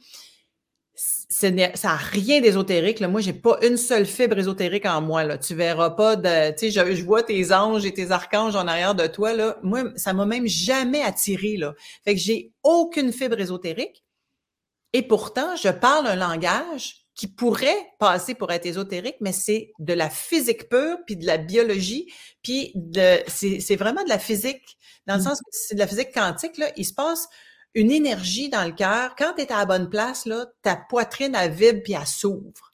[0.95, 3.01] ça n'a rien d'ésotérique.
[3.01, 5.23] Moi, j'ai pas une seule fibre ésotérique en moi.
[5.23, 5.37] Là.
[5.37, 6.51] Tu verras pas de.
[6.51, 9.31] Tu sais, je, vois tes anges et tes archanges en arrière de toi.
[9.63, 11.57] Moi, ça m'a même jamais attiré.
[12.05, 14.03] Fait que j'ai aucune fibre ésotérique.
[14.93, 19.93] Et pourtant, je parle un langage qui pourrait passer pour être ésotérique, mais c'est de
[19.93, 25.15] la physique pure, puis de la biologie, puis de, c'est, vraiment de la physique, dans
[25.15, 25.23] le mmh.
[25.23, 27.27] sens que c'est de la physique quantique, là, il se passe
[27.73, 29.15] une énergie dans le cœur.
[29.15, 32.71] Quand tu es à la bonne place, là, ta poitrine, elle vibre puis elle s'ouvre.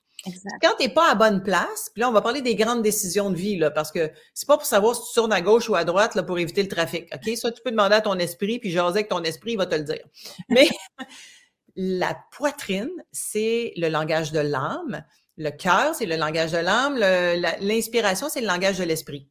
[0.62, 3.30] Quand tu n'es pas à bonne place, puis là, on va parler des grandes décisions
[3.30, 5.76] de vie, là, parce que c'est pas pour savoir si tu tournes à gauche ou
[5.76, 7.08] à droite là, pour éviter le trafic.
[7.13, 7.38] OK?
[7.38, 9.76] Ça, tu peux demander à ton esprit, puis jaser avec ton esprit, il va te
[9.76, 10.04] le dire.
[10.50, 10.67] Mais
[11.77, 15.05] la poitrine, c'est le langage de l'âme.
[15.37, 16.97] Le cœur, c'est le langage de l'âme.
[17.61, 19.29] L'inspiration, c'est le langage de l'esprit.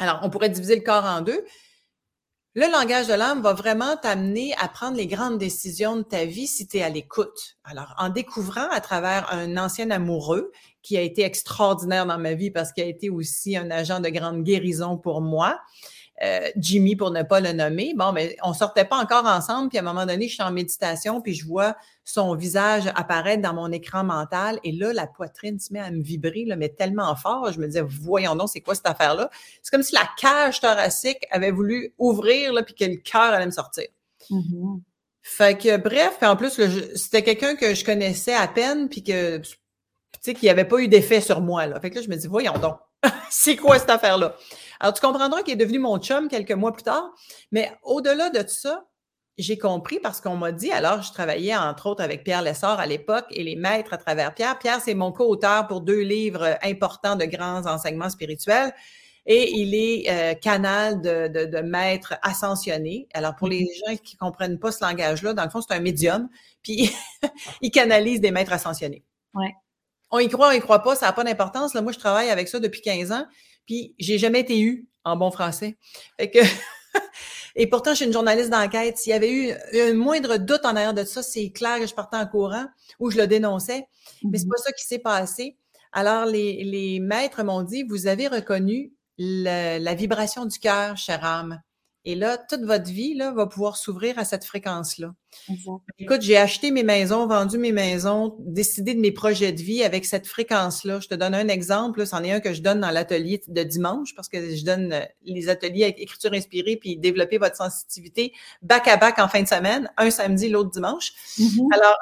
[0.00, 1.44] Alors, on pourrait diviser le corps en deux.
[2.54, 6.46] Le langage de l'âme va vraiment t'amener à prendre les grandes décisions de ta vie
[6.46, 7.58] si tu es à l'écoute.
[7.64, 12.50] Alors, en découvrant à travers un ancien amoureux qui a été extraordinaire dans ma vie
[12.50, 15.60] parce qu'il a été aussi un agent de grande guérison pour moi,
[16.22, 17.92] euh, Jimmy pour ne pas le nommer.
[17.94, 20.50] Bon, mais on sortait pas encore ensemble, puis à un moment donné, je suis en
[20.50, 25.58] méditation, puis je vois son visage apparaître dans mon écran mental, et là, la poitrine
[25.58, 28.60] se met à me vibrer, là, mais tellement fort, je me disais, voyons donc, c'est
[28.60, 29.28] quoi cette affaire-là?
[29.62, 33.46] C'est comme si la cage thoracique avait voulu ouvrir, là, puis que le cœur allait
[33.46, 33.86] me sortir.
[34.30, 34.80] Mm-hmm.
[35.22, 36.60] Fait que, bref, en plus,
[36.94, 39.56] c'était quelqu'un que je connaissais à peine, puis que, tu
[40.20, 41.78] sais, qui n'avait pas eu d'effet sur moi, là.
[41.80, 42.78] Fait que là, je me dis, voyons donc,
[43.30, 44.36] c'est quoi cette affaire-là?
[44.80, 47.12] Alors, tu comprendras qu'il est devenu mon chum quelques mois plus tard.
[47.52, 48.86] Mais au-delà de ça,
[49.38, 52.86] j'ai compris parce qu'on m'a dit, alors je travaillais entre autres avec Pierre Lessard à
[52.86, 54.58] l'époque et les maîtres à travers Pierre.
[54.58, 58.72] Pierre, c'est mon co-auteur pour deux livres importants de grands enseignements spirituels
[59.26, 63.08] et il est euh, canal de, de, maîtres ascensionnés.
[63.12, 63.90] Alors, pour les mm-hmm.
[63.90, 66.28] gens qui comprennent pas ce langage-là, dans le fond, c'est un médium,
[66.62, 66.94] puis
[67.60, 69.04] il canalise des maîtres ascensionnés.
[69.34, 69.52] Ouais.
[70.12, 71.74] On y croit, on y croit pas, ça n'a pas d'importance.
[71.74, 73.26] Là, moi, je travaille avec ça depuis 15 ans.
[73.66, 75.76] Puis j'ai jamais été eu en bon français.
[76.18, 76.40] que
[77.58, 78.98] Et pourtant, je suis une journaliste d'enquête.
[78.98, 81.94] S'il y avait eu un moindre doute en arrière de ça, c'est clair que je
[81.94, 82.66] partais en courant
[83.00, 83.86] ou je le dénonçais.
[84.22, 85.56] Mais c'est mmh pas ça qui s'est passé.
[85.92, 91.62] Alors, les, les maîtres m'ont dit, vous avez reconnu la vibration du cœur, chère âme.
[92.08, 95.12] Et là, toute votre vie là, va pouvoir s'ouvrir à cette fréquence-là.
[95.98, 100.04] Écoute, j'ai acheté mes maisons, vendu mes maisons, décidé de mes projets de vie avec
[100.04, 101.00] cette fréquence-là.
[101.00, 102.06] Je te donne un exemple.
[102.06, 105.00] C'en est un que je donne dans l'atelier de dimanche parce que je donne euh,
[105.24, 109.48] les ateliers avec écriture inspirée puis développer votre sensitivité back à back en fin de
[109.48, 111.12] semaine, un samedi, l'autre dimanche.
[111.40, 111.74] Mm-hmm.
[111.74, 111.96] Alors,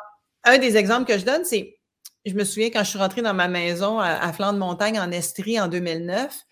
[0.44, 1.78] un des exemples que je donne, c'est,
[2.26, 5.00] je me souviens quand je suis rentrée dans ma maison à, à flanc de montagne
[5.00, 6.44] en Estrie en 2009,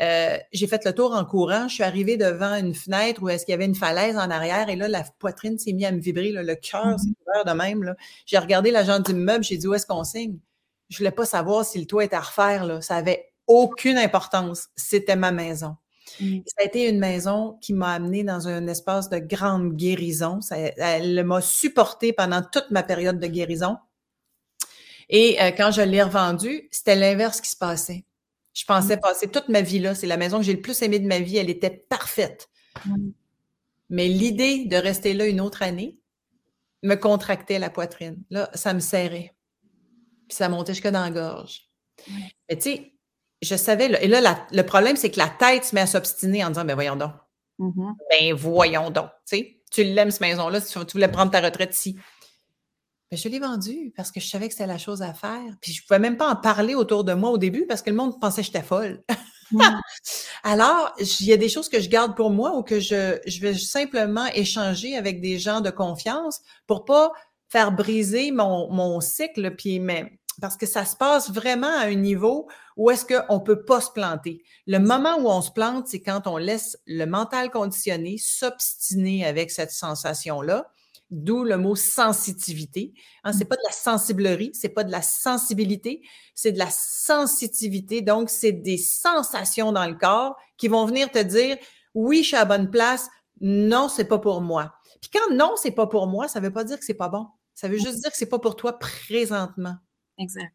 [0.00, 1.68] euh, j'ai fait le tour en courant.
[1.68, 4.68] Je suis arrivée devant une fenêtre où est-ce qu'il y avait une falaise en arrière
[4.68, 6.32] et là, la poitrine s'est mise à me vibrer.
[6.32, 6.98] le cœur mm-hmm.
[6.98, 7.94] s'est ouvert de même.
[8.26, 10.38] J'ai regardé l'agent d'immeuble, j'ai dit où est-ce qu'on signe?
[10.88, 12.64] Je voulais pas savoir si le toit était à refaire.
[12.64, 12.80] Là.
[12.80, 14.68] Ça avait aucune importance.
[14.76, 15.76] C'était ma maison.
[16.20, 16.38] Mm.
[16.46, 20.40] Ça a été une maison qui m'a amenée dans un espace de grande guérison.
[20.40, 23.78] Ça, elle m'a supporté pendant toute ma période de guérison.
[25.08, 28.04] Et euh, quand je l'ai revendue, c'était l'inverse qui se passait
[28.56, 29.94] Je pensais passer toute ma vie là.
[29.94, 31.36] C'est la maison que j'ai le plus aimée de ma vie.
[31.36, 32.48] Elle était parfaite.
[33.90, 36.00] Mais l'idée de rester là une autre année
[36.82, 38.16] me contractait la poitrine.
[38.30, 39.34] Là, ça me serrait.
[40.26, 41.68] Puis ça montait jusque dans la gorge.
[42.48, 42.92] Mais tu sais,
[43.42, 46.48] je savais, et là, le problème, c'est que la tête se met à s'obstiner en
[46.48, 47.12] disant, ben voyons donc.
[47.58, 47.92] Mm-hmm.
[48.10, 49.10] Ben voyons donc.
[49.28, 51.98] Tu sais, tu l'aimes, cette maison-là, tu, voulais prendre ta retraite ici.
[53.12, 55.54] Je l'ai vendue parce que je savais que c'était la chose à faire.
[55.60, 57.90] Puis je ne pouvais même pas en parler autour de moi au début parce que
[57.90, 59.02] le monde pensait que j'étais folle.
[60.42, 63.40] Alors, il y a des choses que je garde pour moi ou que je, je
[63.40, 67.12] vais simplement échanger avec des gens de confiance pour pas
[67.48, 71.94] faire briser mon, mon cycle, puis mais, parce que ça se passe vraiment à un
[71.94, 74.42] niveau où est-ce qu'on ne peut pas se planter.
[74.66, 79.50] Le moment où on se plante, c'est quand on laisse le mental conditionné s'obstiner avec
[79.50, 80.70] cette sensation-là
[81.10, 82.92] d'où le mot sensitivité.
[83.24, 83.48] Hein, c'est mmh.
[83.48, 86.02] pas de la sensiblerie, c'est pas de la sensibilité,
[86.34, 88.02] c'est de la sensitivité.
[88.02, 91.56] Donc, c'est des sensations dans le corps qui vont venir te dire
[91.94, 93.08] oui, je suis à la bonne place,
[93.40, 94.74] non, c'est pas pour moi.
[95.00, 97.26] Puis quand non, c'est pas pour moi, ça veut pas dire que c'est pas bon.
[97.54, 99.76] Ça veut juste dire que c'est pas pour toi présentement.
[100.18, 100.52] Exact.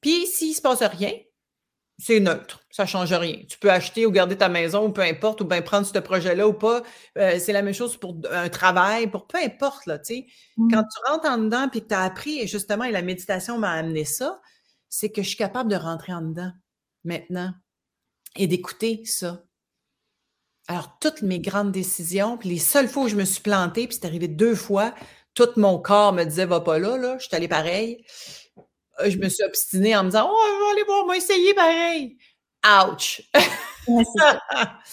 [0.00, 1.12] Puis s'il se passe rien,
[2.00, 3.36] c'est neutre, ça ne change rien.
[3.46, 6.48] Tu peux acheter ou garder ta maison ou peu importe, ou bien prendre ce projet-là
[6.48, 6.82] ou pas.
[7.18, 10.26] Euh, c'est la même chose pour un travail, pour peu importe, là, tu sais.
[10.56, 10.72] Mmh.
[10.72, 13.58] Quand tu rentres en dedans puis que tu as appris, et justement, et la méditation
[13.58, 14.40] m'a amené ça,
[14.88, 16.52] c'est que je suis capable de rentrer en dedans
[17.04, 17.52] maintenant
[18.36, 19.44] et d'écouter ça.
[20.68, 23.98] Alors, toutes mes grandes décisions, puis les seules fois où je me suis plantée, puis
[24.00, 24.94] c'est arrivé deux fois,
[25.34, 28.04] tout mon corps me disait, va pas là, là, je suis allée pareil
[29.08, 31.54] je me suis obstinée en me disant Oh, je vais aller voir, on va essayer
[31.54, 32.16] pareil.
[32.66, 33.22] Ouch!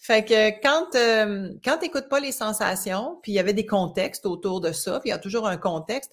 [0.00, 3.66] fait que quand, euh, quand tu n'écoutes pas les sensations, puis il y avait des
[3.66, 6.12] contextes autour de ça, puis il y a toujours un contexte,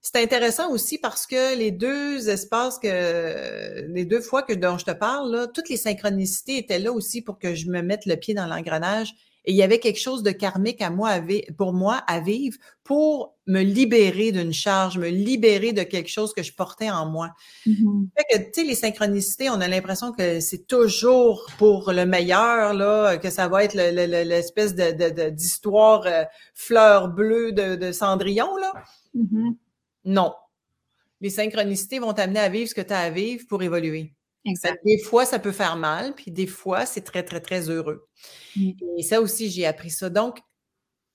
[0.00, 4.84] c'est intéressant aussi parce que les deux espaces que les deux fois que dont je
[4.84, 8.14] te parle, là, toutes les synchronicités étaient là aussi pour que je me mette le
[8.14, 9.14] pied dans l'engrenage
[9.46, 11.20] et il y avait quelque chose de karmique à moi,
[11.56, 16.42] pour moi à vivre pour me libérer d'une charge, me libérer de quelque chose que
[16.42, 17.30] je portais en moi.
[17.66, 18.08] Mm-hmm.
[18.30, 23.18] que, tu sais, les synchronicités, on a l'impression que c'est toujours pour le meilleur, là,
[23.18, 28.72] que ça va être l'espèce de, d'histoire euh, fleur bleue de, Cendrillon, là.
[29.14, 29.56] Mm-hmm.
[30.06, 30.34] Non.
[31.20, 34.15] Les synchronicités vont t'amener à vivre ce que tu as à vivre pour évoluer.
[34.84, 38.08] Des fois, ça peut faire mal, puis des fois, c'est très, très, très heureux.
[38.54, 38.70] Mmh.
[38.98, 40.10] Et ça aussi, j'ai appris ça.
[40.10, 40.40] Donc,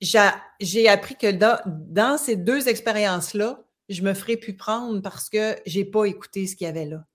[0.02, 5.80] j'ai appris que dans, ces deux expériences-là, je me ferai plus prendre parce que je
[5.80, 7.06] n'ai pas écouté ce qu'il y avait là.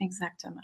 [0.00, 0.62] Exactement.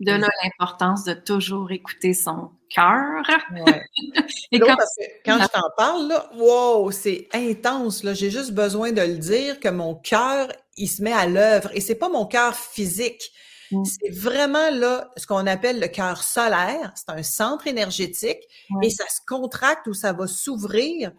[0.00, 3.22] De là l'importance de toujours écouter son cœur.
[4.52, 4.76] Et quand,
[5.24, 8.04] quand je t'en parle, là, wow, c'est intense.
[8.14, 11.70] J'ai juste besoin de le dire que mon cœur, il se met à l'œuvre.
[11.74, 13.32] Et c'est pas mon cœur physique.
[13.70, 13.84] Mm.
[13.84, 16.92] C'est vraiment là ce qu'on appelle le cœur solaire.
[16.94, 18.42] C'est un centre énergétique
[18.82, 21.12] et ça se contracte ou ça va s'ouvrir.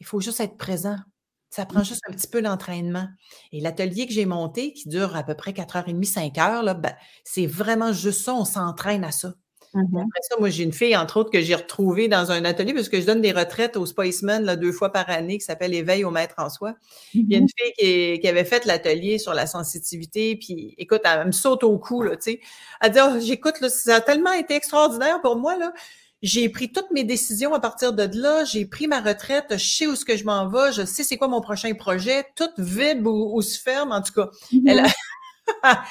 [0.00, 0.96] Il faut juste être présent.
[1.54, 1.84] Ça prend mm.
[1.84, 3.06] juste un petit peu d'entraînement.
[3.52, 7.46] Et l'atelier que j'ai monté, qui dure à peu près 4h30, 5 heures, ben, c'est
[7.46, 9.34] vraiment juste ça, on s'entraîne à ça.
[9.72, 10.00] Mm-hmm.
[10.00, 12.88] Après ça, moi, j'ai une fille, entre autres, que j'ai retrouvée dans un atelier, parce
[12.88, 16.02] que je donne des retraites au Spiceman là, deux fois par année, qui s'appelle Éveil
[16.02, 16.74] au maître en soi.
[17.14, 21.28] Il y a une fille qui, avait fait l'atelier sur la sensitivité, puis écoute, elle
[21.28, 22.40] me saute au cou, là, tu sais.
[22.80, 25.72] Elle dit, oh, j'écoute, ça a tellement été extraordinaire pour moi, là.
[26.24, 28.46] J'ai pris toutes mes décisions à partir de là.
[28.46, 29.44] J'ai pris ma retraite.
[29.50, 30.72] Je sais où ce que je m'en vais.
[30.72, 32.24] Je sais c'est quoi mon prochain projet.
[32.34, 34.30] Tout vibre ou, se ferme, en tout cas.
[34.50, 34.90] Mm-hmm.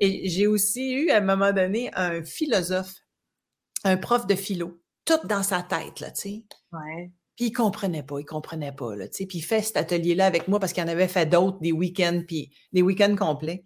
[0.00, 2.96] Et j'ai aussi eu, à un moment donné, un philosophe,
[3.84, 6.44] un prof de philo, tout dans sa tête, là, tu sais.
[6.72, 7.12] Ouais.
[7.36, 9.26] Puis il comprenait pas, il comprenait pas, là, tu sais.
[9.26, 12.24] Puis il fait cet atelier-là avec moi parce qu'il en avait fait d'autres, des week-ends,
[12.26, 13.62] puis des week-ends complets.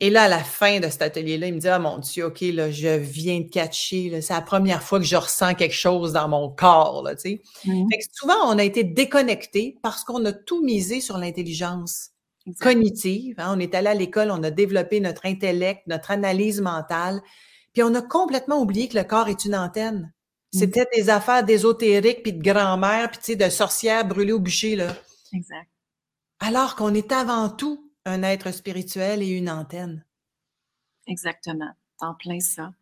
[0.00, 2.42] Et là, à la fin de cet atelier-là, il me dit Ah mon Dieu, OK,
[2.42, 4.20] là, je viens de catcher.
[4.20, 7.02] C'est la première fois que je ressens quelque chose dans mon corps.
[7.02, 7.42] Là, tu sais.
[7.62, 12.10] Fait que souvent, on a été déconnecté parce qu'on a tout misé sur l'intelligence
[12.60, 13.36] cognitive.
[13.38, 13.54] Hein.
[13.56, 17.22] On est allé à l'école, on a développé notre intellect, notre analyse mentale.
[17.72, 20.12] Puis on a complètement oublié que le corps est une antenne.
[20.52, 20.58] Mmh.
[20.58, 24.76] C'était des affaires d'ésotérique, puis de grand-mère, puis tu sais, de sorcière brûlée au bûcher,
[24.76, 24.94] là.
[25.32, 25.68] Exact.
[26.40, 30.04] Alors qu'on est avant tout un être spirituel et une antenne.
[31.06, 31.72] Exactement.
[32.00, 32.72] En plein ça.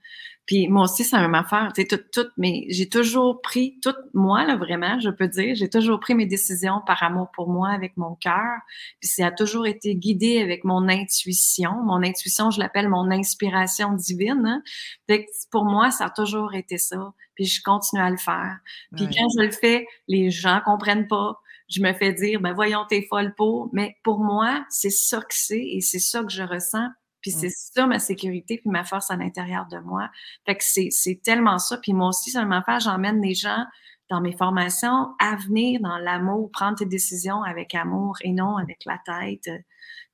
[0.44, 1.72] Puis moi aussi, c'est même affaire.
[1.72, 5.70] Tu sais, tout, mais j'ai toujours pris, tout moi, là, vraiment, je peux dire, j'ai
[5.70, 8.58] toujours pris mes décisions par amour pour moi, avec mon cœur.
[9.00, 11.72] Puis ça a toujours été guidé avec mon intuition.
[11.84, 14.44] Mon intuition, je l'appelle mon inspiration divine.
[14.44, 14.62] Hein.
[15.06, 17.14] Fait que pour moi, ça a toujours été ça.
[17.36, 18.58] Puis je continue à le faire.
[18.96, 22.84] Puis quand je le fais, les gens comprennent pas je me fais dire, ben voyons,
[22.88, 23.70] t'es folle pour.
[23.72, 26.88] Mais pour moi, c'est ça que c'est et c'est ça que je ressens
[27.20, 30.10] Puis c'est ça ma sécurité, puis ma force à l'intérieur de moi.
[30.46, 31.78] Fait que c'est tellement ça.
[31.78, 33.64] Puis moi aussi, seulement faire, j'emmène les gens
[34.10, 38.84] dans mes formations à venir dans l'amour, prendre tes décisions avec amour et non avec
[38.84, 39.50] la tête.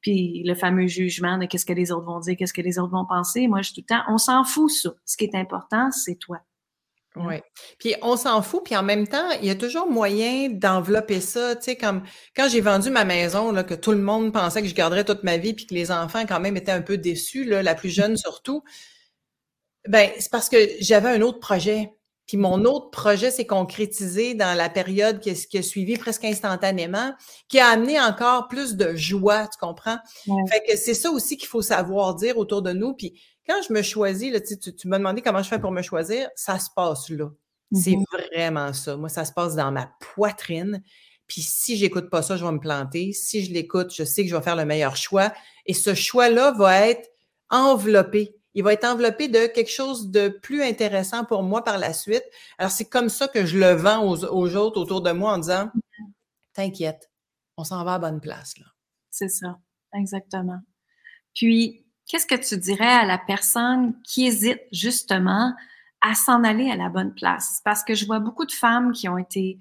[0.01, 2.93] Puis le fameux jugement de qu'est-ce que les autres vont dire, qu'est-ce que les autres
[2.93, 3.49] vont penser.
[3.49, 4.91] Moi, je suis tout le temps, on s'en fout ça.
[5.05, 6.41] Ce qui est important, c'est toi.
[7.17, 7.37] Oui.
[7.79, 11.57] Puis on s'en fout, puis en même temps, il y a toujours moyen d'envelopper ça.
[11.57, 12.03] Tu sais, comme
[12.37, 15.25] quand j'ai vendu ma maison, là, que tout le monde pensait que je garderais toute
[15.25, 17.91] ma vie, puis que les enfants quand même étaient un peu déçus, là, la plus
[17.91, 18.63] jeune surtout.
[19.89, 21.93] Ben, c'est parce que j'avais un autre projet.
[22.27, 27.13] Puis mon autre projet s'est concrétisé dans la période qui, qui, a suivi presque instantanément,
[27.49, 29.99] qui a amené encore plus de joie, tu comprends?
[30.49, 32.95] Fait que c'est ça aussi qu'il faut savoir dire autour de nous.
[32.95, 35.83] Puis quand je me choisis, là, tu, tu m'as demandé comment je fais pour me
[35.83, 37.31] choisir, ça se passe là.
[37.73, 38.33] C'est mm-hmm.
[38.33, 38.97] vraiment ça.
[38.97, 40.83] Moi, ça se passe dans ma poitrine.
[41.29, 43.13] Puis si j'écoute pas ça, je vais me planter.
[43.13, 45.33] Si je l'écoute, je sais que je vais faire le meilleur choix.
[45.67, 47.09] Et ce choix-là va être
[47.49, 51.93] enveloppé il va être enveloppé de quelque chose de plus intéressant pour moi par la
[51.93, 52.25] suite.
[52.59, 55.71] Alors, c'est comme ça que je le vends aux, autres autour de moi en disant
[56.53, 57.11] T'inquiète,
[57.57, 58.59] on s'en va à bonne place.
[58.59, 58.67] Là.
[59.11, 59.59] C'est ça,
[59.95, 60.59] exactement.
[61.35, 65.55] Puis, qu'est-ce que tu dirais à la personne qui hésite justement
[66.01, 67.61] à s'en aller à la bonne place?
[67.65, 69.61] Parce que je vois beaucoup de femmes qui ont été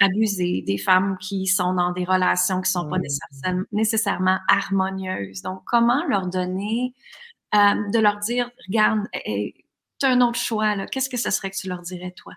[0.00, 3.64] abusées, des femmes qui sont dans des relations qui ne sont pas mmh.
[3.72, 5.42] nécessairement harmonieuses.
[5.42, 6.94] Donc, comment leur donner
[7.54, 10.86] euh, de leur dire, regarde, tu as un autre choix, là.
[10.86, 12.32] Qu'est-ce que ce serait que tu leur dirais, toi?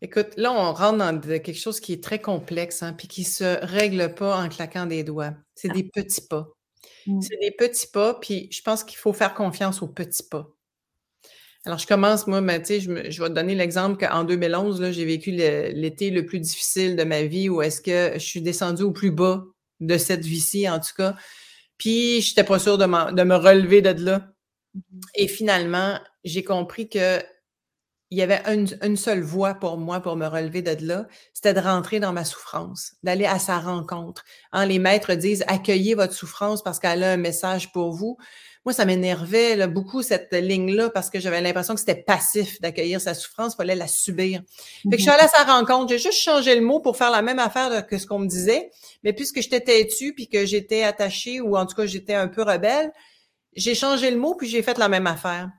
[0.00, 3.58] Écoute, là, on rentre dans quelque chose qui est très complexe, hein, puis qui se
[3.64, 5.32] règle pas en claquant des doigts.
[5.56, 6.46] C'est des petits pas.
[7.06, 7.20] Mmh.
[7.20, 10.48] C'est des petits pas, puis je pense qu'il faut faire confiance aux petits pas.
[11.64, 15.32] Alors, je commence, moi, mais, je, je vais te donner l'exemple qu'en 2011, j'ai vécu
[15.32, 19.10] l'été le, plus difficile de ma vie où est-ce que je suis descendue au plus
[19.10, 19.44] bas
[19.80, 21.14] de cette vie-ci, en tout cas.
[21.76, 24.28] Puis, je n'étais pas sûre de, me relever de là.
[24.74, 25.00] Mm-hmm.
[25.16, 27.20] Et finalement, j'ai compris que
[28.10, 31.60] il y avait une, seule voie pour moi pour me relever de là, c'était de
[31.60, 34.24] rentrer dans ma souffrance, d'aller à sa rencontre.
[34.52, 38.16] Hein, les maîtres disent accueillez votre souffrance parce qu'elle a un message pour vous.
[38.64, 43.12] Moi, ça m'énervait beaucoup cette ligne-là parce que j'avais l'impression que c'était passif d'accueillir sa
[43.12, 44.42] souffrance, il fallait la subir.
[44.82, 45.12] Fait que je suis mm-hmm.
[45.12, 47.98] allée à sa rencontre, j'ai juste changé le mot pour faire la même affaire que
[47.98, 48.70] ce qu'on me disait,
[49.04, 52.42] mais puisque j'étais têtue puis que j'étais attachée ou en tout cas j'étais un peu
[52.42, 52.90] rebelle,
[53.54, 55.50] j'ai changé le mot puis j'ai fait la même affaire.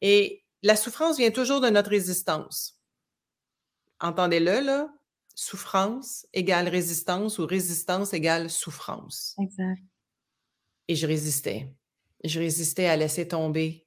[0.00, 2.78] Et la souffrance vient toujours de notre résistance.
[4.00, 4.88] Entendez-le, là.
[5.34, 9.34] Souffrance égale résistance ou résistance égale souffrance.
[9.40, 9.80] Exact.
[10.88, 11.72] Et je résistais.
[12.22, 13.86] Je résistais à laisser tomber,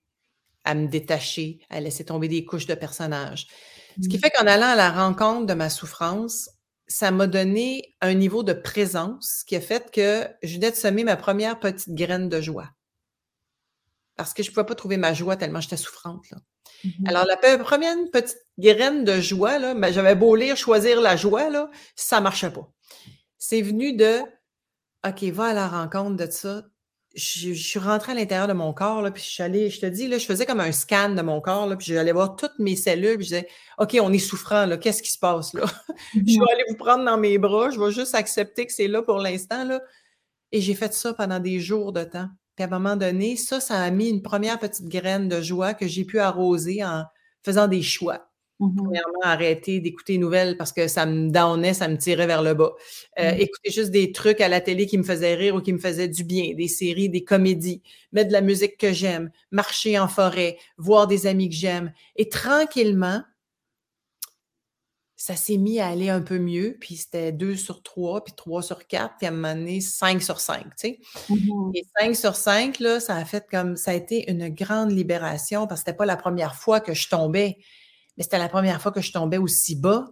[0.64, 3.48] à me détacher, à laisser tomber des couches de personnages.
[4.02, 4.22] Ce qui mmh.
[4.22, 6.50] fait qu'en allant à la rencontre de ma souffrance,
[6.88, 11.04] ça m'a donné un niveau de présence qui a fait que je venais de semer
[11.04, 12.75] ma première petite graine de joie.
[14.16, 16.26] Parce que je ne pouvais pas trouver ma joie tellement j'étais souffrante.
[16.84, 21.16] Mmh Alors, la première petite graine de joie, là, ben, j'avais beau lire Choisir la
[21.16, 22.72] joie, là, ça ne marchait pas.
[23.38, 24.22] C'est venu de
[25.08, 26.64] OK, va à la rencontre de ça,
[27.16, 29.86] je, suis rentrée à l'intérieur de mon corps, là, puis je suis allée, je te
[29.86, 32.60] dis, là, je faisais comme un scan de mon corps, là, puis j'allais voir toutes
[32.60, 33.48] mes cellules, puis je disais,
[33.78, 35.64] OK, on est souffrant, là, qu'est-ce qui se passe, là?
[36.14, 38.88] je vais mmh aller vous prendre dans mes bras, je vais juste accepter que c'est
[38.88, 39.82] là pour l'instant, là.
[40.52, 42.30] Et j'ai fait ça pendant des jours de temps.
[42.56, 45.74] Puis à un moment donné, ça, ça a mis une première petite graine de joie
[45.74, 47.04] que j'ai pu arroser en
[47.44, 48.30] faisant des choix.
[48.60, 52.42] Mmh Premièrement, arrêter d'écouter les nouvelles parce que ça me downait, ça me tirait vers
[52.42, 52.72] le bas.
[53.20, 53.40] Euh, mmh.
[53.42, 56.08] Écouter juste des trucs à la télé qui me faisaient rire ou qui me faisaient
[56.08, 57.82] du bien, des séries, des comédies,
[58.14, 61.92] mettre de la musique que j'aime, marcher en forêt, voir des amis que j'aime.
[62.16, 63.24] Et tranquillement,
[65.26, 68.62] ça s'est mis à aller un peu mieux, puis c'était 2 sur 3, puis 3
[68.62, 71.00] sur 4, puis à un moment donné, 5 sur 5, tu sais.
[71.30, 74.92] Mmh Et 5 sur 5, là, ça a fait comme, ça a été une grande
[74.92, 77.58] libération parce que c'était pas la première fois que je tombais
[78.18, 80.08] mais c'était la première fois que je tombais aussi bas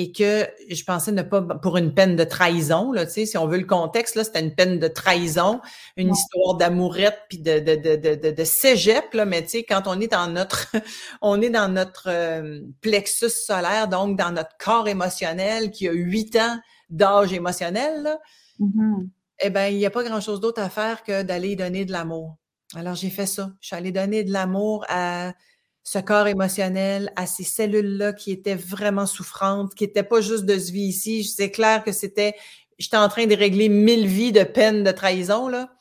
[0.00, 3.36] et que je pensais ne pas, pour une peine de trahison, là, tu sais, si
[3.36, 5.60] on veut le contexte, là, c'était une peine de trahison,
[5.98, 10.00] une histoire d'amourette puis de, de, de, de, cégep, là, mais tu sais, quand on
[10.00, 10.68] est dans notre,
[11.20, 16.34] on est dans notre euh, plexus solaire, donc dans notre corps émotionnel qui a huit
[16.36, 16.58] ans
[16.88, 18.18] d'âge émotionnel, là,
[18.58, 19.06] mm-hmm.
[19.40, 22.38] eh ben, il n'y a pas grand-chose d'autre à faire que d'aller donner de l'amour.
[22.74, 23.52] Alors, j'ai fait ça.
[23.60, 25.34] Je suis allée donner de l'amour à
[25.82, 30.58] ce corps émotionnel, à ces cellules-là qui étaient vraiment souffrantes, qui n'étaient pas juste de
[30.58, 31.24] ce vie ici.
[31.24, 32.34] C'est clair que c'était,
[32.78, 35.72] j'étais en train de régler mille vies de peine de trahison, là.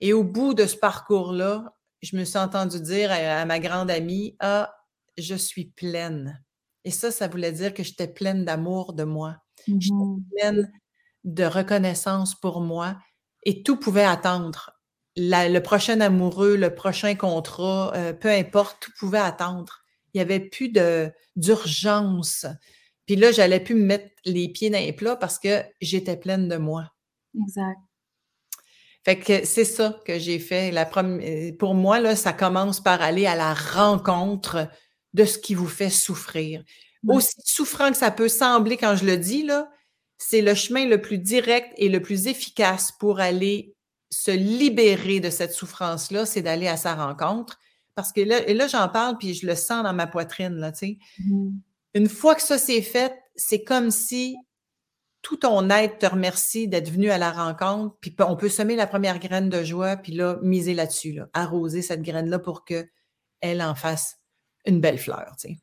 [0.00, 4.36] Et au bout de ce parcours-là, je me suis entendue dire à, ma grande amie,
[4.40, 4.72] ah,
[5.16, 6.42] je suis pleine.
[6.84, 9.36] Et ça, ça voulait dire que j'étais pleine d'amour de moi.
[9.66, 10.72] J'étais mmh pleine
[11.24, 12.96] de reconnaissance pour moi
[13.44, 14.77] et tout pouvait attendre
[15.18, 19.82] le prochain amoureux, le prochain contrat, euh, peu importe, tout pouvait attendre.
[20.14, 20.72] Il n'y avait plus
[21.36, 22.46] d'urgence.
[23.06, 26.48] Puis là, j'allais plus me mettre les pieds dans les plats parce que j'étais pleine
[26.48, 26.92] de moi.
[27.38, 27.78] Exact.
[29.04, 30.70] Fait que c'est ça que j'ai fait.
[30.70, 34.68] La première, pour moi, là, ça commence par aller à la rencontre
[35.14, 36.62] de ce qui vous fait souffrir.
[37.06, 39.70] Aussi souffrant que ça peut sembler quand je le dis, là,
[40.18, 43.74] c'est le chemin le plus direct et le plus efficace pour aller
[44.10, 47.58] se libérer de cette souffrance-là, c'est d'aller à sa rencontre.
[47.94, 50.72] Parce que là, et là, j'en parle, puis je le sens dans ma poitrine, là,
[50.72, 50.98] tu sais.
[51.18, 51.50] Mmh.
[51.94, 54.36] Une fois que ça c'est fait, c'est comme si
[55.22, 58.86] tout ton être te remercie d'être venu à la rencontre, puis on peut semer la
[58.86, 63.74] première graine de joie, puis là, miser là-dessus, là, arroser cette graine-là pour qu'elle en
[63.74, 64.16] fasse
[64.64, 65.58] une belle fleur, tu sais.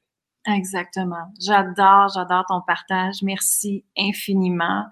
[0.48, 1.34] Exactement.
[1.42, 3.24] J'adore, j'adore ton partage.
[3.24, 4.86] Merci infiniment.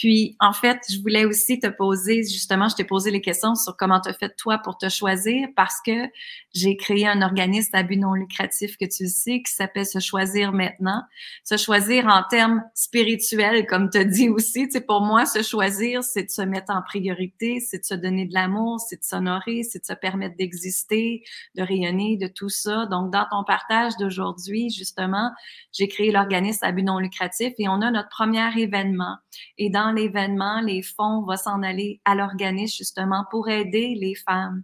[0.00, 3.76] Puis, en fait, je voulais aussi te poser, justement, je t'ai posé les questions sur
[3.76, 6.06] comment as fait toi pour te choisir parce que
[6.54, 10.52] j'ai créé un organisme à but non lucratif que tu sais qui s'appelle Se choisir
[10.52, 11.02] maintenant.
[11.44, 14.68] Se choisir en termes spirituels, comme tu dit aussi.
[14.68, 18.26] Tu pour moi, se choisir, c'est de se mettre en priorité, c'est de se donner
[18.26, 21.22] de l'amour, c'est de s'honorer, c'est de se permettre d'exister,
[21.56, 22.86] de rayonner, de tout ça.
[22.86, 25.30] Donc, dans ton partage d'aujourd'hui, justement,
[25.72, 29.16] j'ai créé l'organisme à but non lucratif et on a notre premier événement.
[29.58, 34.62] Et dans l'événement, les fonds vont s'en aller à l'organisme justement pour aider les femmes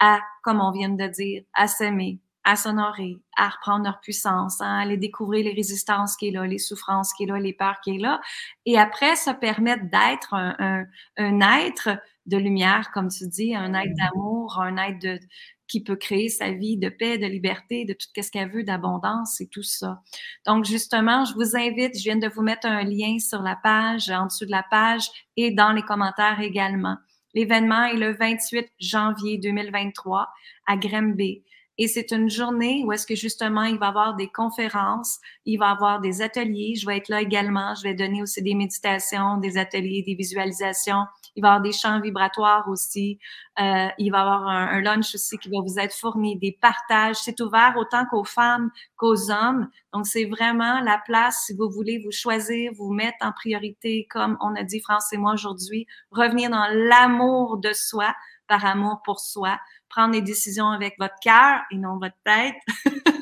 [0.00, 4.78] à, comme on vient de dire, à s'aimer, à s'honorer, à reprendre leur puissance, à
[4.78, 7.96] aller découvrir les résistances qui est là, les souffrances qui est là, les peurs qui
[7.96, 8.20] est là,
[8.64, 11.90] et après se permettre d'être un, être
[12.26, 15.20] de lumière, comme tu dis, un être d'amour, un être de,
[15.68, 19.40] qui peut créer sa vie de paix, de liberté, de tout ce qu'elle veut, d'abondance
[19.40, 20.00] et tout ça.
[20.46, 24.10] Donc, justement, je vous invite, je viens de vous mettre un lien sur la page,
[24.10, 26.96] en dessous de la page et dans les commentaires également.
[27.34, 30.28] L'événement est le 28 janvier 2023
[30.66, 31.44] à Grimby.
[31.80, 35.58] Et c'est une journée où est-ce que justement, il va y avoir des conférences, il
[35.58, 36.74] va y avoir des ateliers.
[36.74, 37.74] Je vais être là également.
[37.76, 41.04] Je vais donner aussi des méditations, des ateliers, des visualisations.
[41.38, 43.20] Il va y avoir des champs vibratoires aussi.
[43.60, 47.14] Euh, il va y avoir un, lunch aussi qui va vous être fourni, des partages.
[47.14, 49.68] C'est ouvert autant qu'aux femmes qu'aux hommes.
[49.92, 54.36] Donc, c'est vraiment la place, si vous voulez vous choisir, vous mettre en priorité, comme
[54.40, 58.12] on a dit France et moi aujourd'hui, revenir dans l'amour de soi
[58.48, 62.56] par amour pour soi, prendre des décisions avec votre cœur et non votre tête.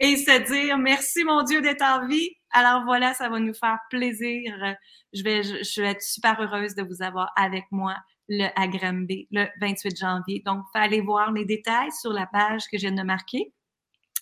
[0.00, 2.30] et se dire merci mon Dieu d'être en vie.
[2.52, 4.52] Alors voilà, ça va nous faire plaisir.
[5.12, 7.94] Je vais, je, vais être super heureuse de vous avoir avec moi
[8.28, 10.42] le, à Granby le 28 janvier.
[10.44, 13.52] Donc, allez voir les détails sur la page que je viens de marquer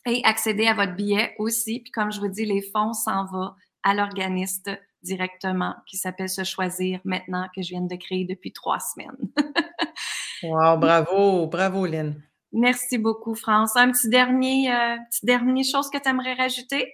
[0.06, 1.80] et accéder à votre billet aussi.
[1.80, 3.52] Puis comme je vous dis, les fonds s'en vont
[3.84, 4.70] à l'organiste
[5.02, 9.16] directement qui s'appelle Se choisir maintenant que je viens de créer depuis trois semaines.
[10.42, 12.20] wow, bravo, bravo Lynn.
[12.52, 13.72] Merci beaucoup, France.
[13.76, 16.92] Un petit dernier, euh, petit dernier chose que tu aimerais rajouter?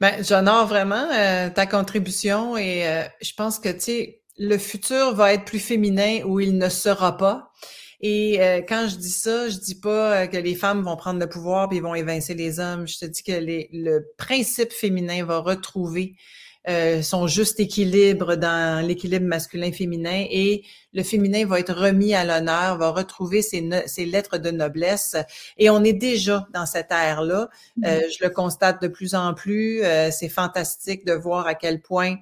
[0.00, 5.14] Ben, j'honore vraiment euh, ta contribution et euh, je pense que, tu sais, le futur
[5.14, 7.52] va être plus féminin ou il ne sera pas.
[8.00, 8.38] Et
[8.68, 11.80] quand je dis ça, je dis pas que les femmes vont prendre le pouvoir et
[11.80, 12.86] vont évincer les hommes.
[12.86, 16.14] Je te dis que les, le principe féminin va retrouver
[16.68, 22.78] euh, son juste équilibre dans l'équilibre masculin-féminin et le féminin va être remis à l'honneur,
[22.78, 25.16] va retrouver ses, ses, lettres de noblesse.
[25.58, 27.48] Et on est déjà dans cette ère-là.
[27.84, 28.18] Euh, mm-hmm.
[28.18, 29.84] je le constate de plus en plus.
[29.84, 32.16] Euh, c'est fantastique de voir à quel point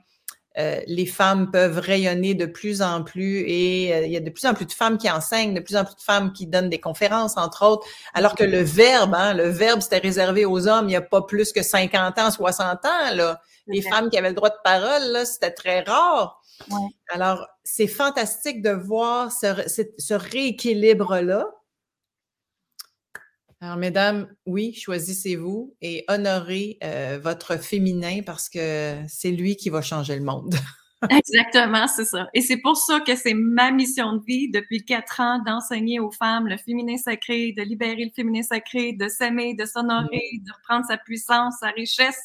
[0.58, 4.28] euh, les femmes peuvent rayonner de plus en plus et euh, il y a de
[4.28, 6.68] plus en plus de femmes qui enseignent, de plus en plus de femmes qui donnent
[6.68, 10.84] des conférences, entre autres, alors que le verbe, hein, le verbe, c'était réservé aux hommes
[10.86, 13.14] il n'y a pas plus que 50 ans, 60 ans.
[13.14, 13.40] Là.
[13.66, 16.42] Les femmes qui avaient le droit de parole, c'était très rare.
[17.08, 21.46] Alors, c'est fantastique de voir ce, ce rééquilibre-là
[23.62, 29.80] alors, mesdames, oui, choisissez-vous et honorez euh, votre féminin parce que c'est lui qui va
[29.82, 30.56] changer le monde.
[31.10, 32.28] Exactement, c'est ça.
[32.32, 36.12] Et c'est pour ça que c'est ma mission de vie depuis quatre ans d'enseigner aux
[36.12, 40.86] femmes le féminin sacré, de libérer le féminin sacré, de s'aimer, de s'honorer, de reprendre
[40.86, 42.20] sa puissance, sa richesse.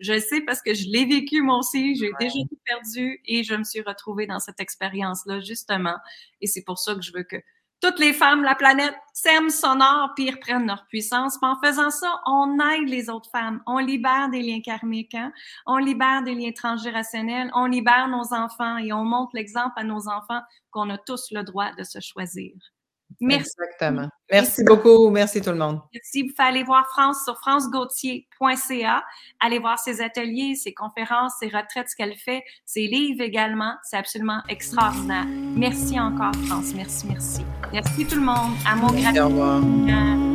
[0.00, 3.54] Je sais parce que je l'ai vécu moi aussi, j'ai déjà tout perdu et je
[3.54, 5.96] me suis retrouvée dans cette expérience-là justement.
[6.40, 7.36] Et c'est pour ça que je veux que
[7.80, 11.38] toutes les femmes, la planète, s'aiment, s'honorent, puis reprennent leur puissance.
[11.38, 13.62] Puis en faisant ça, on aide les autres femmes.
[13.66, 15.32] On libère des liens karmiques, hein?
[15.66, 20.08] on libère des liens transgénérationnels, on libère nos enfants et on montre l'exemple à nos
[20.08, 22.52] enfants qu'on a tous le droit de se choisir.
[23.20, 23.50] Merci.
[23.58, 24.08] Exactement.
[24.30, 25.10] Merci beaucoup.
[25.10, 25.80] Merci tout le monde.
[25.94, 26.22] Merci.
[26.22, 29.04] Vous pouvez aller voir France sur francegauthier.ca.
[29.40, 33.74] Allez voir ses ateliers, ses conférences, ses retraites, ce qu'elle fait, ses livres également.
[33.84, 35.26] C'est absolument extraordinaire.
[35.26, 36.72] Merci encore, France.
[36.74, 37.42] Merci, merci.
[37.72, 38.52] Merci tout le monde.
[38.66, 40.25] À mon Au revoir.